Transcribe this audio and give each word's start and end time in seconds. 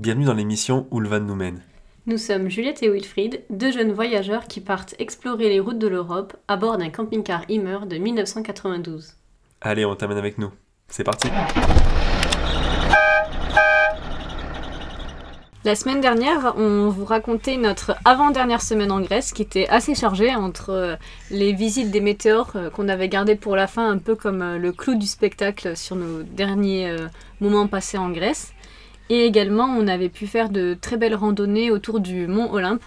Bienvenue 0.00 0.24
dans 0.24 0.32
l'émission 0.32 0.86
Où 0.90 0.98
le 0.98 1.10
van 1.10 1.20
nous 1.20 1.34
mène. 1.34 1.60
Nous 2.06 2.16
sommes 2.16 2.48
Juliette 2.48 2.82
et 2.82 2.88
Wilfried, 2.88 3.42
deux 3.50 3.70
jeunes 3.70 3.92
voyageurs 3.92 4.46
qui 4.46 4.62
partent 4.62 4.94
explorer 4.98 5.50
les 5.50 5.60
routes 5.60 5.78
de 5.78 5.88
l'Europe 5.88 6.38
à 6.48 6.56
bord 6.56 6.78
d'un 6.78 6.88
camping-car 6.88 7.42
Immer 7.50 7.80
de 7.86 7.98
1992. 7.98 9.12
Allez, 9.60 9.84
on 9.84 9.94
t'amène 9.94 10.16
avec 10.16 10.38
nous. 10.38 10.52
C'est 10.88 11.04
parti 11.04 11.28
La 15.66 15.74
semaine 15.74 16.00
dernière, 16.00 16.54
on 16.56 16.88
vous 16.88 17.04
racontait 17.04 17.58
notre 17.58 17.94
avant-dernière 18.06 18.62
semaine 18.62 18.90
en 18.90 19.02
Grèce 19.02 19.34
qui 19.34 19.42
était 19.42 19.68
assez 19.68 19.94
chargée 19.94 20.34
entre 20.34 20.70
euh, 20.70 20.96
les 21.30 21.52
visites 21.52 21.90
des 21.90 22.00
météores 22.00 22.52
euh, 22.56 22.70
qu'on 22.70 22.88
avait 22.88 23.10
gardées 23.10 23.36
pour 23.36 23.54
la 23.54 23.66
fin, 23.66 23.90
un 23.90 23.98
peu 23.98 24.14
comme 24.14 24.40
euh, 24.40 24.56
le 24.56 24.72
clou 24.72 24.94
du 24.94 25.06
spectacle 25.06 25.76
sur 25.76 25.96
nos 25.96 26.22
derniers 26.22 26.96
moments 27.42 27.66
passés 27.66 27.98
en 27.98 28.08
Grèce. 28.08 28.54
Et 29.10 29.26
également, 29.26 29.66
on 29.66 29.86
avait 29.86 30.08
pu 30.08 30.26
faire 30.26 30.48
de 30.48 30.76
très 30.80 30.96
belles 30.96 31.14
randonnées 31.14 31.70
autour 31.70 32.00
du 32.00 32.26
mont 32.26 32.50
Olympe 32.52 32.82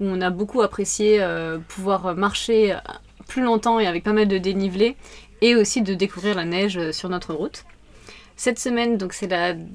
où 0.00 0.04
on 0.06 0.20
a 0.20 0.30
beaucoup 0.30 0.60
apprécié 0.60 1.24
pouvoir 1.68 2.14
marcher 2.14 2.76
plus 3.26 3.42
longtemps 3.42 3.80
et 3.80 3.86
avec 3.86 4.04
pas 4.04 4.12
mal 4.12 4.28
de 4.28 4.38
dénivelé 4.38 4.96
et 5.40 5.56
aussi 5.56 5.82
de 5.82 5.94
découvrir 5.94 6.34
la 6.34 6.44
neige 6.44 6.90
sur 6.90 7.08
notre 7.08 7.32
route. 7.34 7.64
Cette 8.38 8.60
semaine, 8.60 8.98
donc 8.98 9.14
c'est 9.14 9.28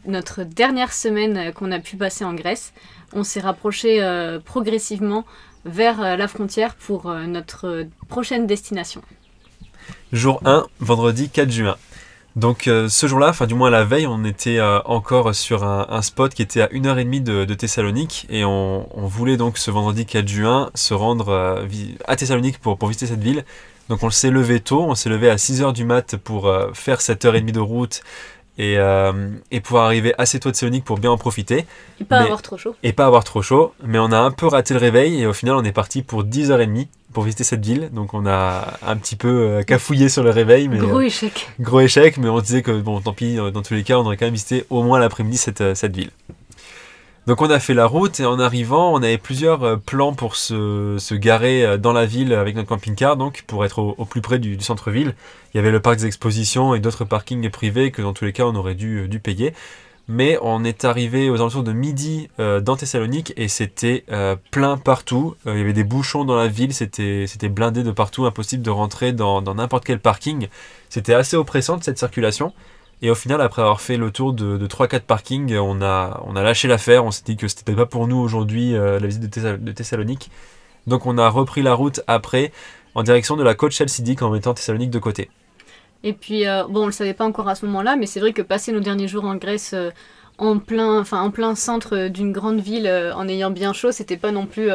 notre 0.06 0.44
dernière 0.44 0.94
semaine 0.94 1.38
euh, 1.38 1.52
qu'on 1.52 1.70
a 1.74 1.80
pu 1.80 1.98
passer 1.98 2.24
en 2.24 2.34
Grèce. 2.34 2.74
On 3.12 3.26
s'est 3.26 3.42
rapproché 3.42 4.02
euh, 4.02 4.40
progressivement 4.40 5.26
vers 5.66 6.02
euh, 6.02 6.16
la 6.16 6.30
frontière 6.30 6.76
pour 6.76 7.14
notre 7.14 7.86
prochaine 8.08 8.48
destination. 8.48 9.02
Jour 10.14 10.42
1, 10.46 10.66
vendredi 10.80 11.30
4 11.30 11.52
juin. 11.52 11.76
Donc 12.36 12.64
ce 12.64 13.08
jour-là, 13.08 13.30
enfin 13.30 13.46
du 13.46 13.54
moins 13.54 13.70
la 13.70 13.84
veille, 13.84 14.08
on 14.08 14.24
était 14.26 14.60
encore 14.86 15.36
sur 15.36 15.64
un, 15.64 16.02
spot 16.02 16.34
qui 16.34 16.42
était 16.42 16.62
à 16.62 16.68
1h30 16.68 17.22
de, 17.22 17.46
de 17.46 17.54
Thessalonique 17.54 18.26
et 18.30 18.44
on, 18.44 18.88
voulait 18.96 19.38
donc 19.38 19.60
ce 19.60 19.70
vendredi 19.70 20.08
4 20.08 20.28
juin 20.28 20.72
se 20.74 20.96
rendre 20.96 21.66
à 22.08 22.16
Thessalonique 22.16 22.58
pour, 22.58 22.80
pour 22.80 22.88
visiter 22.88 23.06
cette 23.06 23.22
ville. 23.22 23.46
Donc 23.90 24.02
on 24.02 24.10
s'est 24.10 24.32
levé 24.32 24.62
tôt, 24.62 24.82
on 24.82 24.96
s'est 24.96 25.10
levé 25.10 25.30
à 25.30 25.36
6h 25.36 25.74
du 25.74 25.86
mat 25.86 26.16
pour 26.18 26.52
faire 26.74 27.00
7h30 27.00 27.52
de 27.52 27.60
route 27.60 28.02
et, 28.58 28.78
euh, 28.78 29.30
et, 29.52 29.62
pouvoir 29.62 29.86
arriver 29.86 30.14
assez 30.18 30.40
tôt 30.40 30.50
de 30.50 30.54
Thessalonique 30.54 30.86
pour 30.86 31.00
bien 31.00 31.10
en 31.10 31.18
profiter. 31.18 31.66
Et 32.00 32.04
pas 32.04 32.20
avoir 32.20 32.42
trop 32.42 32.58
chaud. 32.58 32.76
Et 32.84 32.94
pas 32.94 33.06
avoir 33.06 33.24
trop 33.24 33.42
chaud. 33.42 33.74
Mais 33.84 33.98
on 33.98 34.12
a 34.12 34.18
un 34.18 34.32
peu 34.32 34.48
raté 34.48 34.74
le 34.74 34.80
réveil 34.80 35.22
et 35.22 35.26
au 35.26 35.34
final 35.34 35.56
on 35.56 35.64
est 35.64 35.72
parti 35.72 36.04
pour 36.04 36.24
10h30 36.24 36.88
pour 37.14 37.24
visiter 37.24 37.44
cette 37.44 37.66
ville. 37.66 37.90
Donc 37.92 38.14
on 38.14 38.28
a 38.28 38.78
un 38.86 38.96
petit 38.98 39.16
peu 39.16 39.28
euh, 39.28 39.64
cafouillé 39.64 40.08
sur 40.08 40.24
le 40.24 40.30
réveil. 40.30 40.68
Mais, 40.68 40.78
gros 40.78 41.00
euh, 41.00 41.06
échec. 41.06 41.50
gros 41.60 41.80
échec, 41.80 42.18
mais 42.18 42.30
on 42.30 42.42
disait 42.42 42.62
que 42.62 42.72
bon 42.72 43.02
tant 43.02 43.14
pis, 43.14 43.36
dans 43.36 43.62
tous 43.64 43.74
les 43.74 43.84
cas 43.84 43.98
on 43.98 44.06
aurait 44.06 44.18
quand 44.18 44.26
même 44.26 44.34
visité 44.34 44.66
au 44.70 44.84
moins 44.84 45.00
l'après-midi 45.00 45.38
cette, 45.38 45.76
cette 45.76 45.96
ville. 45.96 46.12
Donc 47.26 47.42
on 47.42 47.50
a 47.50 47.60
fait 47.60 47.74
la 47.74 47.86
route 47.86 48.20
et 48.20 48.26
en 48.26 48.38
arrivant, 48.38 48.94
on 48.94 48.98
avait 48.98 49.18
plusieurs 49.18 49.64
euh, 49.64 49.78
plans 49.78 50.14
pour 50.14 50.36
se, 50.36 51.14
garer 51.14 51.66
euh, 51.66 51.78
dans 51.78 51.94
la 51.94 52.06
ville 52.06 52.34
avec 52.34 52.56
notre 52.56 52.68
camping-car, 52.68 53.16
donc 53.16 53.44
pour 53.48 53.64
être 53.64 53.80
au, 53.80 54.06
plus 54.06 54.20
près 54.20 54.40
du, 54.40 54.60
centre-ville. 54.60 55.16
Il 55.54 55.58
y 55.58 55.60
avait 55.60 55.72
le 55.72 55.80
parc 55.80 56.00
des 56.00 56.06
expositions 56.06 56.76
et 56.76 56.82
d'autres 56.82 57.06
parkings 57.06 57.50
privés 57.50 57.92
que 57.92 58.02
dans 58.02 58.12
tous 58.12 58.26
les 58.26 58.34
cas 58.34 58.44
on 58.44 58.56
aurait 58.56 58.76
dû, 58.76 59.08
dû 59.08 59.20
payer. 59.20 59.54
Mais 60.10 60.38
on 60.42 60.66
est 60.66 60.84
arrivé 60.84 61.30
aux 61.30 61.36
alentours 61.36 61.64
de 61.64 61.72
midi 61.72 62.28
euh, 62.40 62.60
dans 62.60 62.76
Thessalonique 62.76 63.32
et 63.38 63.48
c'était 63.48 64.04
plein 64.52 64.76
partout. 64.76 65.36
il 65.46 65.58
y 65.58 65.62
avait 65.62 65.72
des 65.72 65.86
bouchons 65.86 66.26
dans 66.26 66.36
la 66.36 66.50
ville, 66.50 66.74
c'était 66.74 67.50
blindé 67.50 67.84
de 67.84 67.92
partout, 67.92 68.26
impossible 68.26 68.64
de 68.64 68.70
rentrer 68.70 69.14
dans 69.14 69.42
n'importe 69.42 69.86
quel 69.86 70.00
parking. 70.00 70.50
C'était 70.90 71.14
assez 71.14 71.38
oppressant 71.38 71.80
cette 71.82 72.00
circulation. 72.00 72.52
Et 73.04 73.12
au 73.12 73.16
final, 73.16 73.42
après 73.42 73.62
avoir 73.62 73.82
fait 73.82 73.98
le 73.98 74.12
tour 74.12 74.32
de, 74.32 74.66
3-4 74.66 75.02
parkings, 75.02 75.58
on 75.58 75.82
a, 75.82 76.24
on 76.26 76.38
a 76.38 76.42
lâché 76.42 76.70
l'affaire. 76.70 77.04
On 77.04 77.12
s'est 77.12 77.24
dit 77.26 77.36
que 77.36 77.50
c'était 77.50 77.74
pas 77.74 77.86
pour 77.86 78.08
nous 78.08 78.16
aujourd'hui 78.16 78.76
euh, 78.76 78.98
la 78.98 79.08
visite 79.08 79.24
de, 79.24 79.72
Thessalonique. 79.74 80.32
Donc 80.88 81.06
on 81.06 81.18
a 81.18 81.28
repris 81.28 81.62
la 81.62 81.74
route 81.74 82.00
après 82.08 82.54
en 82.96 83.04
direction 83.04 83.36
de 83.36 83.44
la 83.44 83.56
côte 83.56 83.74
chalcidique 83.74 84.22
en 84.22 84.30
mettant 84.30 84.54
Thessalonique 84.54 84.90
de 84.90 85.00
côté. 85.00 85.30
Et 86.06 86.14
puis, 86.14 86.48
euh, 86.48 86.64
bon, 86.70 86.84
on 86.84 86.86
le 86.86 86.94
savait 86.94 87.14
pas 87.14 87.26
encore 87.26 87.50
à 87.50 87.56
ce 87.56 87.66
moment-là, 87.66 87.98
mais 87.98 88.06
c'est 88.06 88.22
vrai 88.22 88.32
que 88.32 88.42
passer 88.42 88.72
nos 88.72 88.80
derniers 88.80 89.10
jours 89.10 89.26
en 89.26 89.36
Grèce 89.36 89.74
euh, 89.74 89.90
en, 90.38 90.60
plein, 90.60 91.02
enfin, 91.02 91.22
en 91.22 91.30
plein 91.30 91.56
centre 91.56 92.08
d'une 92.08 92.32
grande 92.32 92.62
ville 92.62 92.88
en 93.16 93.28
ayant 93.28 93.52
bien 93.52 93.74
chaud, 93.74 93.92
c'était 93.92 94.18
pas 94.18 94.32
non 94.32 94.46
plus 94.46 94.70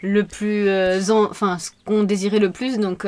le 0.00 0.22
plus. 0.24 0.68
enfin, 1.12 1.58
ce 1.58 1.70
qu'on 1.84 2.04
désirait 2.04 2.40
le 2.40 2.50
plus. 2.50 2.78
Donc 2.78 3.06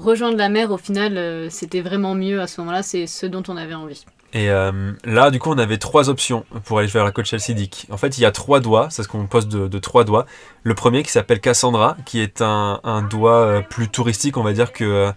rejoindre 0.00 0.36
la 0.36 0.48
mer, 0.48 0.70
au 0.70 0.76
final, 0.76 1.16
euh, 1.16 1.48
c'était 1.50 1.80
vraiment 1.80 2.14
mieux 2.14 2.40
à 2.40 2.46
ce 2.46 2.60
moment-là. 2.60 2.82
C'est 2.82 3.06
ce 3.06 3.26
dont 3.26 3.42
on 3.48 3.56
avait 3.56 3.74
envie. 3.74 4.04
Et 4.32 4.50
euh, 4.50 4.92
là, 5.04 5.30
du 5.30 5.38
coup, 5.38 5.50
on 5.50 5.58
avait 5.58 5.78
trois 5.78 6.08
options 6.08 6.44
pour 6.64 6.78
aller 6.78 6.88
vers 6.88 7.04
la 7.04 7.10
côte 7.10 7.26
chalcidique. 7.26 7.86
En 7.90 7.96
fait, 7.96 8.18
il 8.18 8.20
y 8.20 8.24
a 8.24 8.30
trois 8.30 8.60
doigts, 8.60 8.88
c'est 8.90 9.02
ce 9.02 9.08
qu'on 9.08 9.26
pose 9.26 9.48
de, 9.48 9.78
trois 9.78 10.04
doigts. 10.04 10.26
Le 10.62 10.74
premier 10.74 11.02
qui 11.02 11.10
s'appelle 11.10 11.40
Cassandra, 11.40 11.96
qui 12.06 12.20
est 12.20 12.40
un, 12.40 13.06
doigt 13.08 13.38
euh, 13.38 13.60
plus 13.60 13.88
touristique, 13.88 14.36
on 14.36 14.42
va 14.42 14.52
dire 14.52 14.72
que 14.72 15.12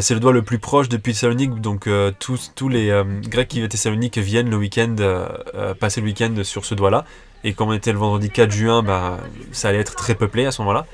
c'est 0.00 0.12
le 0.12 0.20
doigt 0.20 0.32
le 0.32 0.42
plus 0.42 0.58
proche 0.58 0.90
depuis 0.90 1.12
Thessalonique. 1.12 1.60
Donc, 1.60 1.88
tous, 2.18 2.68
les 2.68 3.02
Grecs 3.22 3.48
qui 3.48 3.62
à 3.62 3.68
Thessalonique 3.68 4.18
viennent 4.18 4.50
le 4.50 4.56
week-end, 4.56 4.96
passer 5.80 6.00
le 6.02 6.06
week-end 6.06 6.34
sur 6.42 6.64
ce 6.66 6.74
doigt-là. 6.74 7.04
Et 7.44 7.54
comme 7.54 7.68
on 7.68 7.72
était 7.72 7.92
le 7.92 7.98
vendredi 7.98 8.28
4 8.28 8.50
juin, 8.50 8.82
bah, 8.82 9.18
ça 9.52 9.68
allait 9.68 9.78
être 9.78 9.94
très 9.94 10.14
peuplé 10.14 10.44
à 10.44 10.50
ce 10.50 10.60
moment-là. 10.62 10.84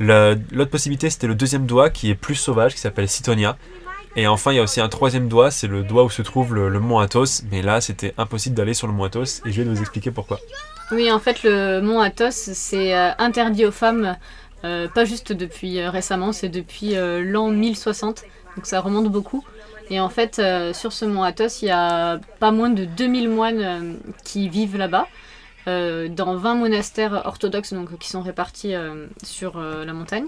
L'autre 0.00 0.70
possibilité, 0.70 1.10
c'était 1.10 1.26
le 1.26 1.34
deuxième 1.34 1.66
doigt 1.66 1.90
qui 1.90 2.10
est 2.10 2.14
plus 2.14 2.34
sauvage, 2.34 2.74
qui 2.74 2.80
s'appelle 2.80 3.08
Citonia. 3.08 3.56
Et 4.14 4.26
enfin, 4.26 4.52
il 4.52 4.56
y 4.56 4.58
a 4.58 4.62
aussi 4.62 4.80
un 4.80 4.88
troisième 4.88 5.28
doigt, 5.28 5.50
c'est 5.50 5.66
le 5.66 5.82
doigt 5.82 6.04
où 6.04 6.10
se 6.10 6.20
trouve 6.20 6.54
le, 6.54 6.78
mont 6.80 6.98
Athos. 6.98 7.42
Mais 7.50 7.62
là, 7.62 7.80
c'était 7.80 8.12
impossible 8.18 8.54
d'aller 8.54 8.74
sur 8.74 8.86
le 8.86 8.92
mont 8.92 9.04
Athos 9.04 9.40
et 9.46 9.52
je 9.52 9.62
vais 9.62 9.68
vous 9.68 9.80
expliquer 9.80 10.10
pourquoi. 10.10 10.38
Oui, 10.90 11.10
en 11.10 11.18
fait, 11.18 11.42
le 11.44 11.80
mont 11.80 12.00
Athos, 12.00 12.30
c'est 12.30 12.94
euh, 12.94 13.10
interdit 13.18 13.64
aux 13.64 13.72
femmes, 13.72 14.16
euh, 14.64 14.88
pas 14.88 15.06
juste 15.06 15.32
depuis 15.32 15.80
euh, 15.80 15.88
récemment, 15.88 16.32
c'est 16.32 16.50
depuis 16.50 16.94
l'an 16.94 17.48
1060. 17.48 18.24
Donc 18.56 18.66
ça 18.66 18.80
remonte 18.80 19.10
beaucoup. 19.10 19.44
Et 19.88 19.98
en 19.98 20.10
fait, 20.10 20.40
sur 20.74 20.92
ce 20.92 21.04
mont 21.04 21.22
Athos, 21.22 21.62
il 21.62 21.68
y 21.68 21.70
a 21.70 22.18
pas 22.38 22.50
moins 22.50 22.70
de 22.70 22.84
2000 22.84 23.28
moines 23.30 23.96
qui 24.24 24.48
vivent 24.48 24.76
là-bas. 24.76 25.06
Euh, 25.68 26.08
dans 26.08 26.36
20 26.36 26.56
monastères 26.56 27.22
orthodoxes 27.24 27.72
donc, 27.72 27.96
qui 27.98 28.08
sont 28.08 28.22
répartis 28.22 28.74
euh, 28.74 29.06
sur 29.22 29.58
euh, 29.58 29.84
la 29.84 29.92
montagne. 29.92 30.26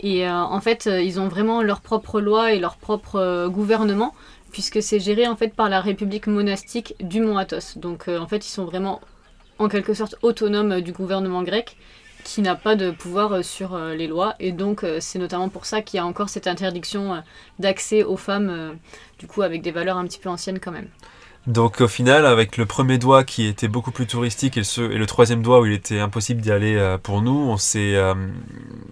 Et 0.00 0.28
en 0.28 0.60
fait, 0.60 0.84
ils 0.84 1.18
ont 1.20 1.28
vraiment 1.28 1.62
leur 1.62 1.80
propre 1.80 2.20
loi 2.20 2.52
et 2.52 2.58
leur 2.58 2.76
propre 2.76 3.48
gouvernement, 3.48 4.14
puisque 4.52 4.82
c'est 4.82 5.00
géré 5.00 5.26
en 5.26 5.36
fait 5.36 5.54
par 5.54 5.70
la 5.70 5.80
république 5.80 6.26
monastique 6.26 6.94
du 7.00 7.22
Mont 7.22 7.38
Athos. 7.38 7.78
Donc 7.78 8.06
en 8.08 8.26
fait, 8.26 8.46
ils 8.46 8.50
sont 8.50 8.66
vraiment 8.66 9.00
en 9.58 9.68
quelque 9.68 9.94
sorte 9.94 10.16
autonomes 10.20 10.82
du 10.82 10.92
gouvernement 10.92 11.42
grec 11.42 11.78
qui 12.24 12.42
n'a 12.42 12.56
pas 12.56 12.76
de 12.76 12.90
pouvoir 12.90 13.42
sur 13.42 13.78
les 13.78 14.06
lois. 14.06 14.34
Et 14.38 14.52
donc, 14.52 14.84
c'est 15.00 15.18
notamment 15.18 15.48
pour 15.48 15.64
ça 15.64 15.80
qu'il 15.80 15.96
y 15.96 16.00
a 16.00 16.04
encore 16.04 16.28
cette 16.28 16.46
interdiction 16.46 17.22
d'accès 17.58 18.02
aux 18.02 18.18
femmes, 18.18 18.76
du 19.18 19.26
coup, 19.26 19.40
avec 19.40 19.62
des 19.62 19.70
valeurs 19.70 19.96
un 19.96 20.04
petit 20.04 20.18
peu 20.18 20.28
anciennes 20.28 20.60
quand 20.60 20.72
même. 20.72 20.90
Donc 21.46 21.80
au 21.80 21.86
final, 21.86 22.26
avec 22.26 22.56
le 22.56 22.66
premier 22.66 22.98
doigt 22.98 23.22
qui 23.22 23.46
était 23.46 23.68
beaucoup 23.68 23.92
plus 23.92 24.06
touristique 24.06 24.56
et 24.56 24.62
le, 24.62 24.92
et 24.92 24.98
le 24.98 25.06
troisième 25.06 25.42
doigt 25.42 25.60
où 25.60 25.66
il 25.66 25.72
était 25.72 26.00
impossible 26.00 26.40
d'y 26.40 26.50
aller 26.50 26.74
euh, 26.74 26.98
pour 26.98 27.22
nous, 27.22 27.36
on 27.36 27.56
s'est 27.56 27.94
euh, 27.94 28.14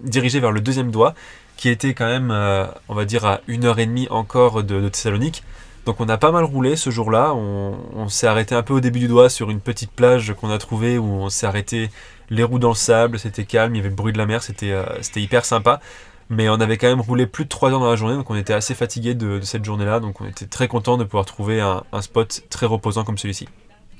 dirigé 0.02 0.38
vers 0.38 0.52
le 0.52 0.60
deuxième 0.60 0.92
doigt 0.92 1.14
qui 1.56 1.68
était 1.68 1.94
quand 1.94 2.06
même, 2.06 2.30
euh, 2.30 2.66
on 2.88 2.94
va 2.94 3.04
dire, 3.04 3.24
à 3.24 3.40
une 3.48 3.64
heure 3.64 3.78
et 3.80 3.86
demie 3.86 4.06
encore 4.08 4.62
de, 4.62 4.88
Thessalonique. 4.88 5.42
Donc 5.84 6.00
on 6.00 6.08
a 6.08 6.16
pas 6.16 6.30
mal 6.30 6.44
roulé 6.44 6.76
ce 6.76 6.90
jour-là. 6.90 7.34
On, 7.34 8.08
s'est 8.08 8.26
arrêté 8.26 8.54
un 8.54 8.62
peu 8.62 8.74
au 8.74 8.80
début 8.80 9.00
du 9.00 9.08
doigt 9.08 9.28
sur 9.28 9.50
une 9.50 9.60
petite 9.60 9.90
plage 9.90 10.34
qu'on 10.34 10.50
a 10.50 10.58
trouvée 10.58 10.96
où 10.98 11.04
on 11.04 11.30
s'est 11.30 11.46
arrêté 11.46 11.90
les 12.30 12.42
roues 12.42 12.58
dans 12.58 12.70
le 12.70 12.74
sable, 12.74 13.18
c'était 13.18 13.44
calme, 13.44 13.74
il 13.74 13.78
y 13.78 13.80
avait 13.80 13.90
le 13.90 13.94
bruit 13.94 14.12
de 14.12 14.18
la 14.18 14.26
mer, 14.26 14.42
c'était 14.42 14.74
hyper 15.16 15.44
sympa. 15.44 15.80
Mais 16.34 16.48
on 16.48 16.54
avait 16.54 16.78
quand 16.78 16.88
même 16.88 17.00
roulé 17.00 17.26
plus 17.26 17.44
de 17.44 17.48
3 17.48 17.70
heures 17.70 17.78
dans 17.78 17.88
la 17.88 17.94
journée, 17.94 18.16
donc 18.16 18.28
on 18.28 18.34
était 18.34 18.52
assez 18.52 18.74
fatigué 18.74 19.14
de, 19.14 19.40
cette 19.40 19.64
journée-là. 19.64 20.00
Donc 20.00 20.20
on 20.20 20.26
était 20.26 20.46
très 20.46 20.66
content 20.66 20.96
de 20.96 21.04
pouvoir 21.04 21.26
trouver 21.26 21.60
un, 21.60 22.02
spot 22.02 22.42
très 22.50 22.66
reposant 22.66 23.04
comme 23.04 23.18
celui-ci. 23.18 23.48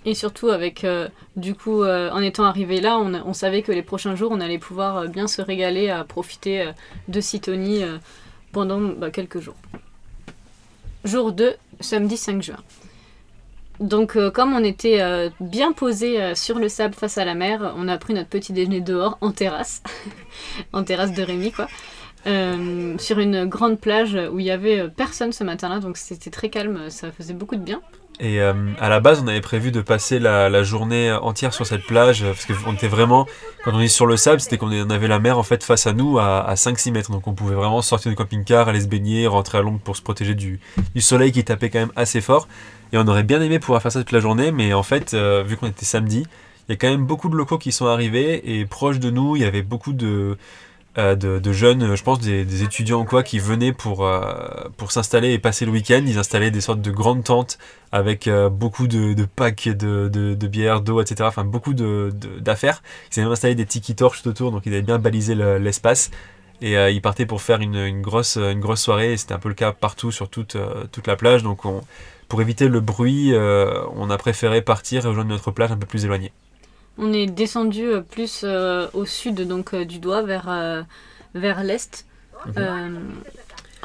Et 0.04 0.14
surtout 0.14 0.48
avec, 0.48 0.84
euh, 0.84 1.08
du 1.36 1.54
coup, 1.54 1.82
euh, 1.82 2.10
en 2.10 2.20
étant 2.20 2.44
arrivé 2.44 2.80
là, 2.80 2.98
on, 2.98 3.32
savait 3.32 3.62
que 3.62 3.72
les 3.72 3.82
prochains 3.82 4.16
jours, 4.16 4.32
on 4.32 4.40
allait 4.40 4.58
pouvoir 4.58 4.96
euh, 4.96 5.06
bien 5.06 5.28
se 5.28 5.40
régaler 5.40 5.88
à 5.88 6.04
profiter 6.04 6.70
de 7.08 7.20
Sitonie 7.20 7.82
pendant 8.52 8.80
bah, 8.80 9.10
quelques 9.10 9.38
jours. 9.38 9.56
Jour 11.04 11.32
2, 11.32 11.54
samedi 11.80 12.16
5 12.16 12.42
juin. 12.42 12.56
Donc 13.80 14.16
comme 14.30 14.54
on 14.54 14.62
était 14.62 15.00
bien 15.40 15.72
posé 15.72 16.34
sur 16.36 16.60
le 16.60 16.68
sable 16.68 16.94
face 16.94 17.18
à 17.18 17.24
la 17.24 17.34
mer, 17.34 17.74
on 17.76 17.88
a 17.88 17.98
pris 17.98 18.14
notre 18.14 18.28
petit 18.28 18.52
déjeuner 18.52 18.80
dehors 18.80 19.18
en 19.20 19.32
terrasse, 19.32 19.82
en 20.72 20.84
terrasse 20.84 21.12
de 21.12 21.22
Rémi 21.22 21.50
quoi. 21.50 21.66
Euh, 22.26 22.94
sur 22.98 23.18
une 23.18 23.44
grande 23.44 23.78
plage 23.78 24.18
où 24.32 24.40
il 24.40 24.46
y 24.46 24.50
avait 24.50 24.80
euh, 24.80 24.88
personne 24.88 25.32
ce 25.32 25.44
matin-là, 25.44 25.80
donc 25.80 25.98
c'était 25.98 26.30
très 26.30 26.48
calme, 26.48 26.88
ça 26.88 27.12
faisait 27.12 27.34
beaucoup 27.34 27.56
de 27.56 27.60
bien. 27.60 27.82
Et 28.18 28.40
euh, 28.40 28.54
à 28.80 28.88
la 28.88 29.00
base, 29.00 29.20
on 29.22 29.28
avait 29.28 29.42
prévu 29.42 29.72
de 29.72 29.80
passer 29.82 30.18
la, 30.20 30.62
journée 30.62 31.12
entière 31.12 31.52
sur 31.52 31.66
cette 31.66 31.84
plage, 31.84 32.24
parce 32.24 32.46
qu'on 32.46 32.72
était 32.72 32.88
vraiment, 32.88 33.26
quand 33.64 33.72
on 33.74 33.80
est 33.80 33.88
sur 33.88 34.06
le 34.06 34.16
sable, 34.16 34.40
c'était 34.40 34.56
qu'on 34.56 34.70
avait 34.88 35.08
la 35.08 35.18
mer 35.18 35.36
en 35.36 35.42
fait 35.42 35.64
face 35.64 35.86
à 35.86 35.92
nous 35.92 36.18
à, 36.18 36.54
5-6 36.54 36.92
mètres, 36.92 37.10
donc 37.10 37.26
on 37.26 37.34
pouvait 37.34 37.56
vraiment 37.56 37.82
sortir 37.82 38.10
du 38.10 38.16
camping-car, 38.16 38.68
aller 38.68 38.80
se 38.80 38.86
baigner, 38.86 39.26
rentrer 39.26 39.58
à 39.58 39.62
l'ombre 39.62 39.80
pour 39.80 39.96
se 39.96 40.02
protéger 40.02 40.34
du, 40.34 40.60
du, 40.94 41.00
soleil 41.00 41.32
qui 41.32 41.44
tapait 41.44 41.70
quand 41.70 41.80
même 41.80 41.92
assez 41.96 42.20
fort. 42.20 42.46
Et 42.92 42.98
on 42.98 43.06
aurait 43.08 43.24
bien 43.24 43.42
aimé 43.42 43.58
pouvoir 43.58 43.82
faire 43.82 43.90
ça 43.90 43.98
toute 43.98 44.12
la 44.12 44.20
journée, 44.20 44.52
mais 44.52 44.72
en 44.72 44.84
fait, 44.84 45.14
vu 45.14 45.56
qu'on 45.56 45.66
était 45.66 45.84
samedi, 45.84 46.24
il 46.68 46.72
y 46.72 46.74
a 46.74 46.76
quand 46.76 46.88
même 46.88 47.04
beaucoup 47.04 47.28
de 47.28 47.34
locaux 47.34 47.58
qui 47.58 47.72
sont 47.72 47.86
arrivés 47.86 48.58
et 48.58 48.64
proche 48.64 49.00
de 49.00 49.10
nous, 49.10 49.34
il 49.34 49.42
y 49.42 49.44
avait 49.44 49.62
beaucoup 49.62 49.92
de, 49.92 50.38
euh, 50.96 51.16
de, 51.16 51.52
jeunes, 51.52 51.96
je 51.96 52.02
pense 52.04 52.20
des, 52.20 52.62
étudiants 52.62 53.00
ou 53.00 53.04
quoi, 53.04 53.24
qui 53.24 53.40
venaient 53.40 53.72
pour, 53.72 54.06
euh, 54.06 54.68
pour 54.76 54.92
s'installer 54.92 55.32
et 55.32 55.38
passer 55.38 55.64
le 55.64 55.72
week-end. 55.72 56.02
Ils 56.06 56.18
installaient 56.18 56.52
des 56.52 56.60
sortes 56.60 56.80
de 56.80 56.90
grandes 56.90 57.24
tentes 57.24 57.58
avec 57.90 58.28
euh, 58.28 58.48
beaucoup 58.48 58.86
de, 58.86 59.24
packs 59.24 59.68
de, 59.68 60.46
bière, 60.46 60.82
d'eau, 60.82 61.00
etc. 61.00 61.24
Enfin, 61.24 61.44
beaucoup 61.44 61.74
d'affaires. 61.74 62.82
ils 63.10 63.18
avaient 63.18 63.24
même 63.24 63.32
installé 63.32 63.54
des 63.56 63.66
tiki 63.66 63.96
torches 63.96 64.22
tout 64.22 64.28
autour, 64.28 64.52
donc 64.52 64.62
ils 64.66 64.72
avaient 64.72 64.82
bien 64.82 64.98
balisé 64.98 65.34
l'espace. 65.34 66.10
et 66.62 66.74
ils 66.74 67.02
partaient 67.02 67.26
pour 67.26 67.42
faire 67.42 67.60
une, 67.60 68.00
grosse, 68.00 68.36
une 68.36 68.60
grosse 68.60 68.82
soirée. 68.82 69.16
C'était 69.16 69.34
un 69.34 69.38
peu 69.40 69.48
le 69.48 69.54
cas 69.54 69.72
partout 69.72 70.12
sur 70.12 70.28
toute, 70.28 70.56
toute 70.92 71.06
la 71.08 71.16
plage. 71.16 71.42
Donc 71.42 71.64
on, 71.64 71.82
pour 72.28 72.40
éviter 72.40 72.68
le 72.68 72.80
bruit, 72.80 73.32
on 73.34 74.10
a 74.10 74.16
préféré 74.16 74.62
partir 74.62 75.04
et 75.04 75.08
rejoindre 75.08 75.30
notre 75.30 75.50
plage 75.50 75.72
un 75.72 75.76
peu 75.76 75.86
plus 75.86 76.04
éloignée. 76.04 76.32
On 76.96 77.12
est 77.12 77.26
descendu 77.26 77.84
euh, 77.86 78.00
plus 78.00 78.42
euh, 78.44 78.88
au 78.94 79.04
sud 79.04 79.46
donc 79.46 79.74
euh, 79.74 79.84
du 79.84 79.98
doigt 79.98 80.22
vers, 80.22 80.84
vers 81.34 81.62
l'est. 81.62 82.06
Mhm. 82.46 83.22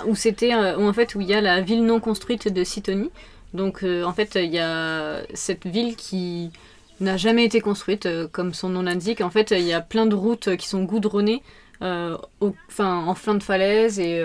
où 0.06 0.16
c'était 0.16 0.54
en 0.54 0.92
fait 0.92 1.16
où 1.16 1.22
il 1.22 1.28
y 1.28 1.34
a 1.34 1.40
la 1.40 1.62
ville 1.62 1.86
non 1.86 2.02
construite 2.02 2.52
de 2.52 2.64
Sitoni. 2.64 3.10
Donc 3.54 3.84
en 3.84 4.14
fait 4.14 4.36
il 4.36 4.54
y 4.54 4.60
a 4.60 5.22
cette 5.34 5.66
ville 5.66 5.96
qui 5.96 6.52
n'a 7.00 7.16
jamais 7.16 7.46
été 7.46 7.62
construite 7.62 8.08
comme 8.34 8.54
son 8.54 8.70
nom 8.70 8.82
l'indique. 8.82 9.22
En 9.22 9.30
fait 9.30 9.52
il 9.52 9.64
y 9.66 9.72
a 9.72 9.80
plein 9.80 10.08
de 10.08 10.16
routes 10.16 10.58
qui 10.58 10.68
sont 10.68 10.84
goudronnées 10.84 11.42
enfin, 11.80 12.96
en 12.98 13.16
flanc 13.16 13.36
de 13.36 13.44
falaise 13.44 13.98
et 14.00 14.22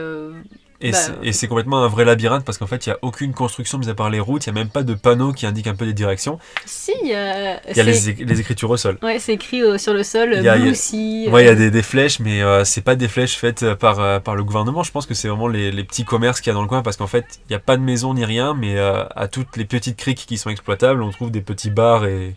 et 0.80 1.32
c'est 1.32 1.48
complètement 1.48 1.82
un 1.82 1.88
vrai 1.88 2.04
labyrinthe 2.04 2.44
parce 2.44 2.58
qu'en 2.58 2.66
fait, 2.66 2.86
il 2.86 2.90
n'y 2.90 2.94
a 2.94 2.98
aucune 3.02 3.32
construction 3.32 3.78
mis 3.78 3.88
à 3.88 3.94
part 3.94 4.10
les 4.10 4.20
routes, 4.20 4.46
il 4.46 4.52
n'y 4.52 4.58
a 4.58 4.62
même 4.62 4.70
pas 4.70 4.82
de 4.82 4.94
panneaux 4.94 5.32
qui 5.32 5.46
indiquent 5.46 5.66
un 5.66 5.74
peu 5.74 5.84
les 5.84 5.92
directions. 5.92 6.38
Si, 6.66 6.92
il 7.02 7.08
y 7.08 7.14
a, 7.14 7.60
y 7.72 7.80
a 7.80 7.82
les, 7.82 8.12
les, 8.12 8.40
écritures 8.40 8.70
au 8.70 8.76
sol. 8.76 8.98
Ouais, 9.02 9.18
c'est 9.18 9.34
écrit 9.34 9.62
sur 9.78 9.94
le 9.94 10.02
sol, 10.02 10.34
y 10.42 10.48
a, 10.48 10.56
aussi. 10.58 11.28
Ouais, 11.30 11.42
il 11.42 11.46
y 11.46 11.48
a 11.48 11.52
euh. 11.52 11.56
des, 11.56 11.70
des 11.70 11.82
flèches, 11.82 12.20
mais 12.20 12.42
euh, 12.42 12.64
c'est 12.64 12.80
pas 12.80 12.96
des 12.96 13.08
flèches 13.08 13.36
faites 13.36 13.74
par, 13.74 14.00
euh, 14.00 14.18
par 14.20 14.36
le 14.36 14.44
gouvernement. 14.44 14.82
Je 14.82 14.90
pense 14.90 15.06
que 15.06 15.14
c'est 15.14 15.28
vraiment 15.28 15.48
les, 15.48 15.70
les, 15.70 15.84
petits 15.84 16.04
commerces 16.04 16.40
qu'il 16.40 16.50
y 16.50 16.52
a 16.52 16.54
dans 16.54 16.62
le 16.62 16.68
coin 16.68 16.82
parce 16.82 16.96
qu'en 16.96 17.06
fait, 17.06 17.24
il 17.48 17.52
n'y 17.52 17.56
a 17.56 17.60
pas 17.60 17.76
de 17.76 17.82
maison 17.82 18.14
ni 18.14 18.24
rien, 18.24 18.54
mais 18.54 18.78
à 18.78 19.28
toutes 19.28 19.56
les 19.56 19.64
petites 19.64 19.96
criques 19.96 20.24
qui 20.26 20.38
sont 20.38 20.50
exploitables, 20.50 21.02
on 21.02 21.10
trouve 21.10 21.30
des 21.30 21.40
petits 21.40 21.70
bars 21.70 22.06
et, 22.06 22.34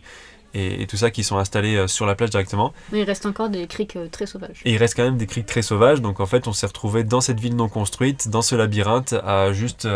et, 0.58 0.86
tout 0.86 0.96
ça 0.96 1.10
qui 1.10 1.24
sont 1.24 1.38
installés 1.38 1.76
euh, 1.76 1.86
sur 1.86 2.06
la 2.06 2.14
plage 2.14 2.30
directement. 2.30 2.72
Mais 2.92 3.00
il 3.00 3.04
reste 3.04 3.26
encore 3.26 3.48
des 3.48 3.66
criques 3.66 3.96
euh, 3.96 4.08
très 4.08 4.26
sauvages. 4.26 4.60
Et 4.64 4.72
il 4.72 4.76
reste 4.76 4.94
quand 4.96 5.04
même 5.04 5.16
des 5.16 5.26
criques 5.26 5.46
très 5.46 5.62
sauvages, 5.62 6.00
donc 6.00 6.20
en 6.20 6.26
fait 6.26 6.46
on 6.48 6.52
s'est 6.52 6.66
retrouvé 6.66 7.04
dans 7.04 7.20
cette 7.20 7.40
ville 7.40 7.56
non 7.56 7.68
construite, 7.68 8.28
dans 8.28 8.42
ce 8.42 8.54
labyrinthe, 8.54 9.14
à 9.24 9.52
juste 9.52 9.86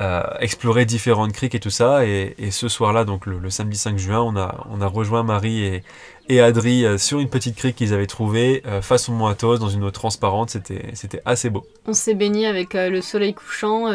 euh, 0.00 0.22
explorer 0.40 0.84
différentes 0.84 1.32
criques 1.32 1.54
et 1.54 1.60
tout 1.60 1.70
ça. 1.70 2.04
Et, 2.06 2.50
ce 2.50 2.68
soir-là, 2.68 3.04
donc 3.04 3.26
le, 3.26 3.50
samedi 3.50 3.76
5 3.76 3.98
juin, 3.98 4.20
on 4.20 4.36
a, 4.36 4.66
on 4.70 4.80
a 4.80 4.86
rejoint 4.86 5.22
Marie 5.22 5.64
et, 5.64 5.84
et 6.28 6.40
Adri 6.40 6.84
sur 6.98 7.20
une 7.20 7.28
petite 7.28 7.56
crique 7.56 7.76
qu'ils 7.76 7.92
avaient 7.94 8.06
trouvée 8.06 8.62
face 8.80 9.08
au 9.08 9.12
Mont 9.12 9.26
Athos, 9.26 9.58
dans 9.58 9.68
une 9.68 9.84
eau 9.84 9.90
transparente. 9.90 10.50
C'était, 10.50 10.90
c'était 10.94 11.22
assez 11.24 11.50
beau. 11.50 11.64
On 11.86 11.92
s'est 11.92 12.14
baigné 12.14 12.46
avec 12.46 12.74
le 12.74 13.00
soleil 13.00 13.34
couchant. 13.34 13.86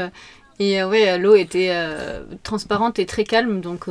et 0.59 0.83
ouais, 0.83 1.17
l'eau 1.17 1.35
était 1.35 1.73
transparente 2.43 2.99
et 2.99 3.05
très 3.05 3.23
calme, 3.23 3.61
donc 3.61 3.87